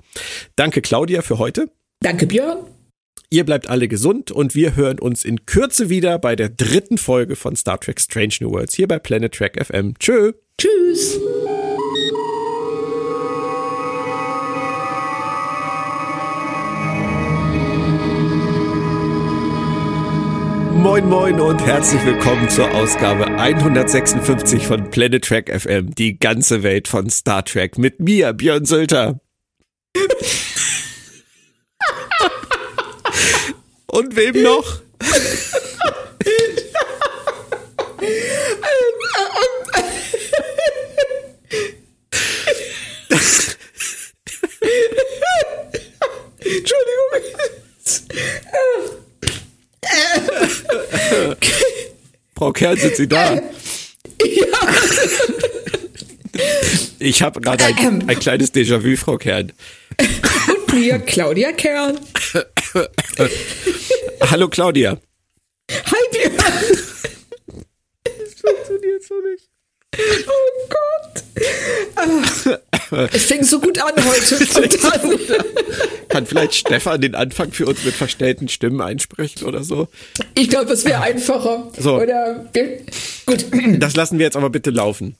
[0.57, 1.71] Danke Claudia für heute.
[2.01, 2.59] Danke Björn.
[3.31, 7.37] Ihr bleibt alle gesund und wir hören uns in Kürze wieder bei der dritten Folge
[7.37, 9.95] von Star Trek Strange New Worlds hier bei Planet Trek FM.
[10.01, 10.33] Tschö.
[10.61, 11.21] Tschüss.
[20.79, 26.87] Moin Moin und herzlich willkommen zur Ausgabe 156 von Planet Trek FM, die ganze Welt
[26.87, 29.21] von Star Trek mit mir, Björn Sölter.
[33.89, 34.81] Und wem noch?
[46.39, 46.99] Entschuldigung.
[52.37, 53.41] Frau Kern, sind Sie da?
[56.99, 59.53] Ich habe gerade ein, ein kleines Déjà-vu, Frau Kern.
[59.99, 61.99] Und mir, Claudia Kern.
[64.21, 64.99] Hallo Claudia.
[65.71, 66.37] Hi, Björn.
[68.05, 69.48] Das funktioniert so nicht.
[69.97, 71.25] Oh Gott.
[71.97, 74.45] Ah, Es fing so gut an heute.
[74.47, 75.19] Spontan.
[76.09, 79.89] Kann vielleicht Stefan den Anfang für uns mit verstellten Stimmen einsprechen oder so?
[80.35, 81.71] Ich glaube, es wäre einfacher.
[81.79, 82.01] So.
[82.01, 82.47] Oder
[83.27, 83.45] gut.
[83.79, 85.17] Das lassen wir jetzt aber bitte laufen.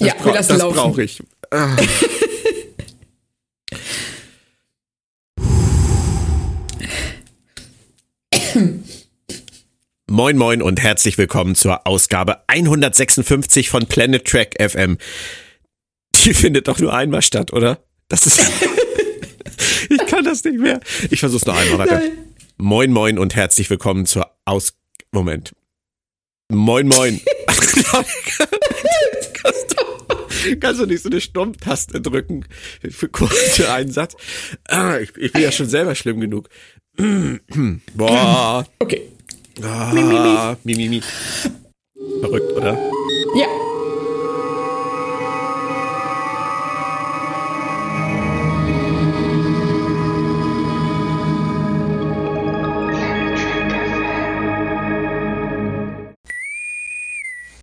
[0.00, 0.76] ja, wir lassen das laufen.
[0.76, 1.22] brauche ich.
[10.10, 14.96] Moin moin und herzlich willkommen zur Ausgabe 156 von Planet Trek FM.
[16.16, 17.84] Die findet doch nur einmal statt, oder?
[18.08, 18.40] Das ist
[19.90, 20.80] Ich kann das nicht mehr.
[21.10, 21.94] Ich versuch's noch einmal, warte.
[21.96, 22.12] Nein.
[22.56, 24.78] Moin moin und herzlich willkommen zur Aus
[25.12, 25.54] Moment.
[26.50, 27.20] Moin moin.
[27.46, 27.76] kannst,
[29.76, 32.46] du, kannst du nicht so eine Stummtaste drücken
[32.88, 34.16] für kurz für einen Satz?
[34.68, 36.48] Ah, ich, ich bin ja schon selber schlimm genug.
[37.94, 38.66] Boah.
[38.78, 39.12] Okay.
[39.62, 39.90] Ah,
[40.64, 41.02] mi, mi, mi.
[42.20, 42.78] Verrückt, oder?
[43.34, 43.46] Ja.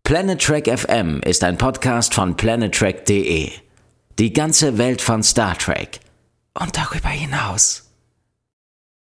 [0.04, 3.52] Planet Trek FM ist ein Podcast von planetrek.de.
[4.20, 6.00] Die ganze Welt von Star Trek
[6.54, 7.85] und darüber hinaus.